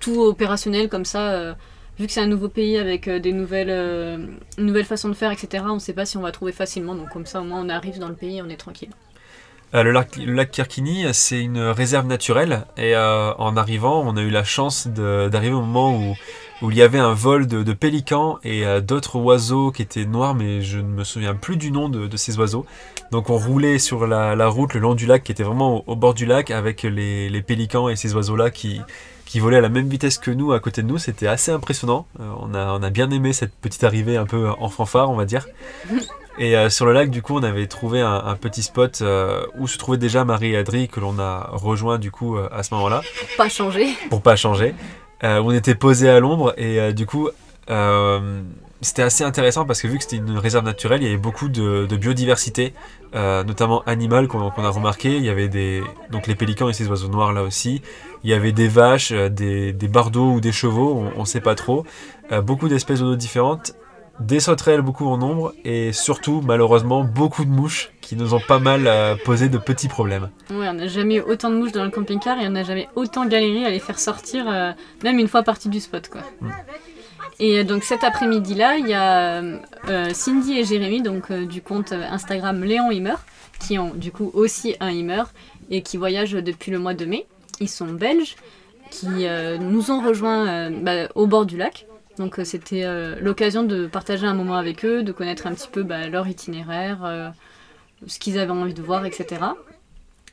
tout 0.00 0.20
opérationnel 0.20 0.90
comme 0.90 1.06
ça. 1.06 1.54
Vu 1.98 2.06
que 2.06 2.12
c'est 2.12 2.20
un 2.20 2.26
nouveau 2.26 2.48
pays 2.48 2.76
avec 2.78 3.08
euh, 3.08 3.18
des 3.18 3.32
nouvelles, 3.32 3.70
euh, 3.70 4.18
nouvelles 4.58 4.84
façons 4.84 5.08
de 5.08 5.14
faire, 5.14 5.30
etc., 5.32 5.64
on 5.66 5.74
ne 5.74 5.78
sait 5.78 5.92
pas 5.92 6.06
si 6.06 6.16
on 6.16 6.22
va 6.22 6.32
trouver 6.32 6.52
facilement. 6.52 6.94
Donc 6.94 7.10
comme 7.10 7.26
ça, 7.26 7.40
au 7.40 7.44
moins, 7.44 7.64
on 7.64 7.68
arrive 7.68 7.98
dans 7.98 8.08
le 8.08 8.14
pays, 8.14 8.42
on 8.42 8.48
est 8.48 8.56
tranquille. 8.56 8.90
Euh, 9.74 9.82
le, 9.82 9.90
lac, 9.90 10.50
Kirkini, 10.50 11.06
c'est 11.12 11.40
une 11.40 11.58
réserve 11.58 12.06
naturelle 12.06 12.64
et 12.76 12.96
en 12.96 13.56
arrivant, 13.56 14.04
on 14.06 14.16
a 14.16 14.22
eu 14.22 14.30
la 14.30 14.44
chance 14.44 14.86
d'arriver 14.86 15.52
au 15.52 15.62
moment 15.62 15.96
où, 15.98 16.14
où 16.62 16.70
il 16.70 16.76
y 16.76 16.82
avait 16.82 17.00
un 17.00 17.12
vol 17.12 17.48
de, 17.48 17.72
pélicans 17.72 18.38
et 18.44 18.62
d'autres 18.82 19.16
oiseaux 19.16 19.72
qui 19.72 19.82
étaient 19.82 20.04
noirs, 20.04 20.36
mais 20.36 20.62
je 20.62 20.78
ne 20.78 20.86
me 20.86 21.02
souviens 21.02 21.34
plus 21.34 21.56
du 21.56 21.72
nom 21.72 21.88
de, 21.88 22.16
ces 22.16 22.38
oiseaux. 22.38 22.66
Donc 23.10 23.30
on 23.30 23.36
roulait 23.36 23.80
sur 23.80 24.06
la, 24.06 24.46
route 24.46 24.74
le 24.74 24.80
long 24.80 24.94
du 24.94 25.06
lac, 25.06 25.24
qui 25.24 25.32
était 25.32 25.42
vraiment 25.42 25.82
au, 25.88 25.96
bord 25.96 26.14
du 26.14 26.24
lac, 26.24 26.52
avec 26.52 26.84
les, 26.84 27.28
les 27.28 27.42
pélicans 27.42 27.88
et 27.88 27.96
ces 27.96 28.14
oiseaux-là 28.14 28.52
qui, 28.52 28.80
qui 29.26 29.40
volaient 29.40 29.56
à 29.58 29.60
la 29.62 29.68
même 29.68 29.88
vitesse 29.88 30.18
que 30.18 30.30
nous 30.30 30.52
à 30.52 30.60
côté 30.60 30.82
de 30.82 30.86
nous. 30.86 30.98
C'était 30.98 31.26
assez 31.26 31.50
impressionnant. 31.52 32.06
Euh, 32.20 32.24
on, 32.40 32.54
a, 32.54 32.66
on 32.78 32.82
a 32.82 32.90
bien 32.90 33.10
aimé 33.10 33.32
cette 33.32 33.54
petite 33.54 33.84
arrivée 33.84 34.16
un 34.16 34.26
peu 34.26 34.48
en 34.58 34.68
fanfare, 34.68 35.10
on 35.10 35.16
va 35.16 35.24
dire. 35.24 35.46
Et 36.38 36.56
euh, 36.56 36.68
sur 36.68 36.84
le 36.84 36.92
lac, 36.92 37.10
du 37.10 37.22
coup, 37.22 37.36
on 37.38 37.42
avait 37.44 37.68
trouvé 37.68 38.00
un, 38.00 38.12
un 38.26 38.34
petit 38.34 38.62
spot 38.64 38.98
euh, 39.02 39.46
où 39.56 39.68
se 39.68 39.78
trouvaient 39.78 39.98
déjà 39.98 40.24
Marie 40.24 40.50
et 40.54 40.56
Adri, 40.56 40.88
que 40.88 40.98
l'on 40.98 41.20
a 41.20 41.48
rejoint 41.52 41.96
du 41.98 42.10
coup 42.10 42.36
euh, 42.36 42.48
à 42.50 42.64
ce 42.64 42.74
moment-là, 42.74 43.02
Pas 43.36 43.48
changer. 43.48 43.86
pour 44.10 44.20
pas 44.20 44.34
changer. 44.34 44.74
Euh, 45.22 45.40
on 45.44 45.52
était 45.52 45.76
posé 45.76 46.08
à 46.10 46.18
l'ombre 46.18 46.52
et 46.56 46.80
euh, 46.80 46.92
du 46.92 47.06
coup, 47.06 47.28
euh, 47.70 48.42
c'était 48.84 49.02
assez 49.02 49.24
intéressant 49.24 49.64
parce 49.64 49.80
que 49.82 49.88
vu 49.88 49.96
que 49.96 50.04
c'était 50.04 50.16
une 50.16 50.38
réserve 50.38 50.64
naturelle, 50.64 51.02
il 51.02 51.06
y 51.06 51.08
avait 51.08 51.16
beaucoup 51.16 51.48
de, 51.48 51.86
de 51.86 51.96
biodiversité, 51.96 52.74
euh, 53.14 53.42
notamment 53.42 53.82
animale 53.86 54.28
qu'on 54.28 54.40
a 54.40 54.70
remarqué. 54.70 55.16
Il 55.16 55.24
y 55.24 55.30
avait 55.30 55.48
des 55.48 55.82
donc 56.10 56.26
les 56.26 56.34
pélicans 56.34 56.68
et 56.68 56.72
ces 56.72 56.86
oiseaux 56.88 57.08
noirs 57.08 57.32
là 57.32 57.42
aussi. 57.42 57.82
Il 58.22 58.30
y 58.30 58.34
avait 58.34 58.52
des 58.52 58.68
vaches, 58.68 59.12
euh, 59.12 59.28
des, 59.28 59.72
des 59.72 59.88
bardeaux 59.88 60.32
ou 60.32 60.40
des 60.40 60.52
chevaux, 60.52 60.94
on, 61.16 61.20
on 61.20 61.24
sait 61.24 61.40
pas 61.40 61.54
trop. 61.54 61.84
Euh, 62.30 62.40
beaucoup 62.42 62.68
d'espèces 62.68 63.00
d'oiseaux 63.00 63.16
différentes, 63.16 63.74
des 64.20 64.38
sauterelles 64.38 64.82
beaucoup 64.82 65.06
en 65.08 65.16
nombre 65.18 65.54
et 65.64 65.92
surtout 65.92 66.40
malheureusement 66.44 67.04
beaucoup 67.04 67.44
de 67.44 67.50
mouches 67.50 67.90
qui 68.00 68.16
nous 68.16 68.34
ont 68.34 68.40
pas 68.40 68.58
mal 68.58 68.86
euh, 68.86 69.16
posé 69.24 69.48
de 69.48 69.58
petits 69.58 69.88
problèmes. 69.88 70.30
Ouais, 70.50 70.68
on 70.68 70.74
n'a 70.74 70.86
jamais 70.88 71.16
eu 71.16 71.20
autant 71.20 71.50
de 71.50 71.56
mouches 71.56 71.72
dans 71.72 71.84
le 71.84 71.90
camping-car 71.90 72.38
et 72.38 72.46
on 72.46 72.50
n'a 72.50 72.62
jamais 72.64 72.88
autant 72.96 73.26
galéré 73.26 73.64
à 73.64 73.70
les 73.70 73.80
faire 73.80 73.98
sortir, 73.98 74.44
même 75.02 75.18
une 75.18 75.28
fois 75.28 75.42
parti 75.42 75.68
du 75.68 75.80
spot, 75.80 76.08
quoi. 76.08 76.20
Mm. 76.40 76.50
Et 77.40 77.58
euh, 77.58 77.64
donc 77.64 77.84
cet 77.84 78.04
après-midi-là, 78.04 78.76
il 78.78 78.88
y 78.88 78.94
a 78.94 79.42
euh, 79.42 80.10
Cindy 80.12 80.58
et 80.58 80.64
Jérémy, 80.64 81.02
donc 81.02 81.30
euh, 81.30 81.46
du 81.46 81.62
compte 81.62 81.92
Instagram 81.92 82.62
Léon 82.62 82.90
Himmer, 82.90 83.16
qui 83.60 83.78
ont 83.78 83.94
du 83.94 84.12
coup 84.12 84.30
aussi 84.34 84.76
un 84.80 84.90
Himmer 84.90 85.24
et 85.70 85.82
qui 85.82 85.96
voyagent 85.96 86.32
depuis 86.32 86.70
le 86.70 86.78
mois 86.78 86.94
de 86.94 87.04
mai. 87.04 87.26
Ils 87.60 87.68
sont 87.68 87.86
belges, 87.86 88.36
qui 88.90 89.26
nous 89.60 89.90
ont 89.90 90.00
rejoints 90.00 90.70
bah, 90.70 91.08
au 91.14 91.26
bord 91.26 91.46
du 91.46 91.56
lac. 91.56 91.86
Donc 92.18 92.38
c'était 92.44 92.84
l'occasion 93.20 93.62
de 93.62 93.86
partager 93.86 94.26
un 94.26 94.34
moment 94.34 94.56
avec 94.56 94.84
eux, 94.84 95.02
de 95.02 95.12
connaître 95.12 95.46
un 95.46 95.54
petit 95.54 95.68
peu 95.68 95.84
bah, 95.84 96.08
leur 96.08 96.26
itinéraire, 96.28 97.32
ce 98.06 98.18
qu'ils 98.18 98.38
avaient 98.38 98.50
envie 98.50 98.74
de 98.74 98.82
voir, 98.82 99.06
etc. 99.06 99.40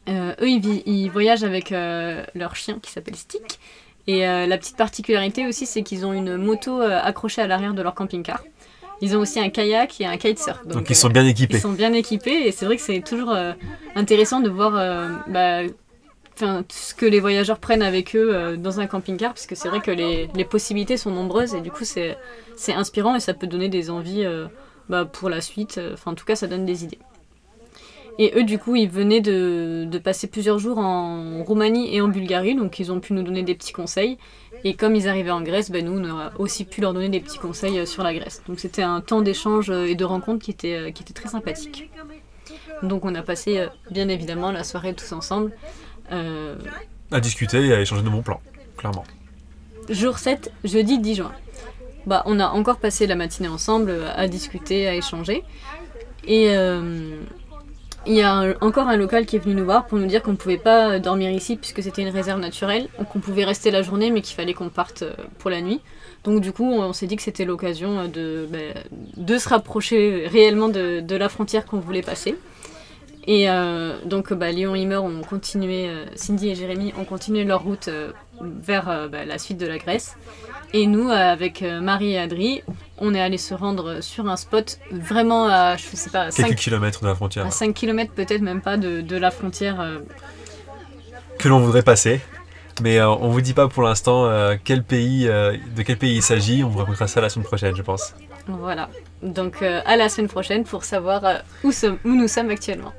Eux, 0.09 0.49
ils, 0.49 1.09
voyagent 1.09 1.43
avec 1.43 1.69
leur 1.69 2.55
chien 2.55 2.79
qui 2.81 2.91
s'appelle 2.91 3.15
Stick. 3.15 3.59
Et 4.07 4.27
euh, 4.27 4.47
la 4.47 4.57
petite 4.57 4.77
particularité 4.77 5.47
aussi, 5.47 5.65
c'est 5.65 5.83
qu'ils 5.83 6.05
ont 6.05 6.13
une 6.13 6.37
moto 6.37 6.81
euh, 6.81 6.99
accrochée 7.01 7.41
à 7.41 7.47
l'arrière 7.47 7.73
de 7.73 7.81
leur 7.81 7.93
camping-car. 7.93 8.43
Ils 9.03 9.15
ont 9.17 9.19
aussi 9.21 9.39
un 9.39 9.49
kayak 9.49 9.99
et 10.01 10.05
un 10.05 10.17
kitesurf. 10.17 10.65
Donc, 10.67 10.83
euh, 10.83 10.85
ils 10.89 10.95
sont 10.95 11.09
bien 11.09 11.25
équipés. 11.25 11.57
ils 11.57 11.59
sont 11.61 11.71
bien 11.71 11.93
équipés 11.93 12.47
et 12.47 12.51
c'est 12.51 12.65
vrai 12.65 12.75
que 12.77 12.81
c'est 12.83 13.01
toujours 13.01 13.31
euh, 13.31 13.53
intéressant 13.95 14.39
de 14.41 14.49
voir 14.49 14.75
euh, 14.75 15.09
bah, 15.27 15.61
ce 16.69 16.93
que 16.95 17.05
les 17.05 17.19
voyageurs 17.19 17.59
prennent 17.59 17.81
avec 17.83 18.15
eux 18.15 18.33
euh, 18.33 18.57
dans 18.57 18.79
un 18.79 18.87
camping-car, 18.87 19.33
parce 19.33 19.45
que 19.45 19.55
c'est 19.55 19.69
vrai 19.69 19.79
que 19.81 19.91
les, 19.91 20.27
les 20.35 20.45
possibilités 20.45 20.97
sont 20.97 21.11
nombreuses 21.11 21.53
et 21.53 21.61
du 21.61 21.69
coup 21.71 21.83
c'est 21.83 22.17
inspirant 22.69 23.15
et 23.15 23.19
ça 23.19 23.33
peut 23.33 23.47
donner 23.47 23.69
des 23.69 23.89
envies 23.89 24.25
euh, 24.25 24.47
bah, 24.89 25.05
pour 25.05 25.29
la 25.29 25.41
suite. 25.41 25.77
euh, 25.77 25.93
Enfin, 25.93 26.11
en 26.11 26.15
tout 26.15 26.25
cas, 26.25 26.35
ça 26.35 26.47
donne 26.47 26.65
des 26.65 26.83
idées. 26.83 26.99
Et 28.19 28.33
eux, 28.35 28.43
du 28.43 28.57
coup, 28.59 28.75
ils 28.75 28.89
venaient 28.89 29.21
de, 29.21 29.85
de 29.89 29.97
passer 29.97 30.27
plusieurs 30.27 30.59
jours 30.59 30.77
en 30.77 31.43
Roumanie 31.43 31.95
et 31.95 32.01
en 32.01 32.07
Bulgarie, 32.07 32.55
donc 32.55 32.79
ils 32.79 32.91
ont 32.91 32.99
pu 32.99 33.13
nous 33.13 33.23
donner 33.23 33.43
des 33.43 33.55
petits 33.55 33.73
conseils. 33.73 34.17
Et 34.63 34.75
comme 34.75 34.95
ils 34.95 35.07
arrivaient 35.07 35.31
en 35.31 35.41
Grèce, 35.41 35.71
ben, 35.71 35.83
nous, 35.85 35.99
on 35.99 36.17
a 36.17 36.31
aussi 36.37 36.65
pu 36.65 36.81
leur 36.81 36.93
donner 36.93 37.09
des 37.09 37.19
petits 37.19 37.39
conseils 37.39 37.79
euh, 37.79 37.85
sur 37.85 38.03
la 38.03 38.13
Grèce. 38.13 38.43
Donc 38.47 38.59
c'était 38.59 38.83
un 38.83 39.01
temps 39.01 39.21
d'échange 39.21 39.69
euh, 39.71 39.85
et 39.87 39.95
de 39.95 40.05
rencontre 40.05 40.43
qui 40.43 40.51
était, 40.51 40.75
euh, 40.75 40.91
qui 40.91 41.01
était 41.03 41.13
très 41.13 41.29
sympathique. 41.29 41.89
Donc 42.83 43.05
on 43.05 43.15
a 43.15 43.21
passé, 43.21 43.67
bien 43.89 44.07
évidemment, 44.07 44.51
la 44.51 44.63
soirée 44.63 44.93
tous 44.93 45.11
ensemble. 45.13 45.51
Euh, 46.11 46.55
À 47.11 47.19
discuter 47.19 47.65
et 47.67 47.73
à 47.73 47.79
échanger 47.81 48.03
de 48.03 48.09
bons 48.09 48.21
plans, 48.21 48.41
clairement. 48.77 49.03
Jour 49.89 50.17
7, 50.19 50.51
jeudi 50.63 50.99
10 50.99 51.15
juin. 51.15 51.31
Bah, 52.05 52.23
on 52.25 52.39
a 52.39 52.47
encore 52.47 52.77
passé 52.77 53.07
la 53.07 53.15
matinée 53.15 53.47
ensemble 53.47 53.93
à 54.15 54.27
discuter, 54.27 54.87
à 54.87 54.95
échanger. 54.95 55.43
Et 56.27 56.55
euh, 56.55 57.19
il 58.05 58.13
y 58.13 58.21
a 58.21 58.55
encore 58.61 58.87
un 58.87 58.97
local 58.97 59.25
qui 59.25 59.35
est 59.35 59.39
venu 59.39 59.55
nous 59.55 59.65
voir 59.65 59.85
pour 59.85 59.97
nous 59.99 60.07
dire 60.07 60.23
qu'on 60.23 60.31
ne 60.31 60.37
pouvait 60.37 60.57
pas 60.57 60.99
dormir 60.99 61.29
ici 61.31 61.55
puisque 61.55 61.83
c'était 61.83 62.01
une 62.01 62.09
réserve 62.09 62.39
naturelle, 62.39 62.87
donc 62.97 63.15
on 63.15 63.19
pouvait 63.19 63.45
rester 63.45 63.71
la 63.71 63.81
journée 63.81 64.11
mais 64.11 64.21
qu'il 64.21 64.35
fallait 64.35 64.53
qu'on 64.53 64.69
parte 64.69 65.03
euh, 65.03 65.13
pour 65.37 65.49
la 65.49 65.61
nuit. 65.61 65.81
Donc 66.23 66.41
du 66.41 66.51
coup, 66.51 66.65
on 66.65 66.93
s'est 66.93 67.07
dit 67.07 67.15
que 67.15 67.23
c'était 67.23 67.45
l'occasion 67.45 67.99
euh, 67.99 68.07
de, 68.07 68.47
bah, 68.49 68.81
de 69.17 69.37
se 69.37 69.49
rapprocher 69.49 70.27
réellement 70.27 70.69
de, 70.69 71.15
la 71.15 71.29
frontière 71.29 71.65
qu'on 71.65 71.79
voulait 71.79 72.01
passer. 72.01 72.35
Et 73.27 73.49
euh, 73.49 73.97
donc 74.05 74.33
bah, 74.33 74.51
Léon 74.51 74.75
et 74.75 74.97
ont 74.97 75.21
continué, 75.21 75.87
euh, 75.87 76.05
Cindy 76.15 76.49
et 76.49 76.55
Jérémy 76.55 76.93
ont 76.99 77.05
continué 77.05 77.43
leur 77.43 77.63
route 77.63 77.87
euh, 77.87 78.11
vers 78.41 78.89
euh, 78.89 79.07
bah, 79.07 79.25
la 79.25 79.37
suite 79.37 79.57
de 79.57 79.67
la 79.67 79.77
Grèce. 79.77 80.17
Et 80.73 80.87
nous, 80.87 81.09
euh, 81.09 81.13
avec 81.13 81.61
euh, 81.63 81.81
Marie 81.81 82.13
et 82.13 82.19
Adri, 82.19 82.63
on 82.97 83.13
est 83.13 83.19
allé 83.21 83.37
se 83.37 83.53
rendre 83.53 83.99
sur 84.01 84.27
un 84.29 84.37
spot 84.37 84.79
vraiment 84.91 85.47
à, 85.47 85.75
je 85.75 85.83
sais 85.95 86.09
pas, 86.09 86.31
5, 86.31 86.45
Quelques 86.47 86.59
kilomètres 86.59 87.01
de 87.01 87.07
la 87.07 87.15
frontière 87.15 87.45
à 87.45 87.51
5 87.51 87.73
km 87.73 88.13
peut-être 88.13 88.41
même 88.41 88.61
pas 88.61 88.77
de, 88.77 89.01
de 89.01 89.17
la 89.17 89.31
frontière. 89.31 89.81
euh, 89.81 89.99
que 91.37 91.49
l'on 91.49 91.59
voudrait 91.59 91.81
passer. 91.83 92.21
Mais 92.81 92.99
euh, 92.99 93.09
on 93.09 93.29
vous 93.29 93.41
dit 93.41 93.53
pas 93.53 93.67
pour 93.67 93.83
l'instant 93.83 94.25
euh, 94.25 94.55
quel 94.63 94.83
pays, 94.83 95.25
de 95.25 95.81
quel 95.83 95.97
pays 95.97 96.15
il 96.17 96.21
s'agit. 96.21 96.63
On 96.63 96.69
vous 96.69 96.79
racontera 96.79 97.07
ça 97.07 97.19
la 97.19 97.29
semaine 97.29 97.45
prochaine, 97.45 97.75
je 97.75 97.81
pense. 97.81 98.13
voilà. 98.47 98.89
Donc 99.23 99.61
à 99.61 99.97
la 99.97 100.07
semaine 100.07 100.29
prochaine 100.29 100.63
pour 100.63 100.83
savoir 100.85 101.21
où, 101.65 101.71
sommes- 101.71 101.99
où 102.05 102.09
nous 102.15 102.27
sommes 102.29 102.49
actuellement. 102.49 102.93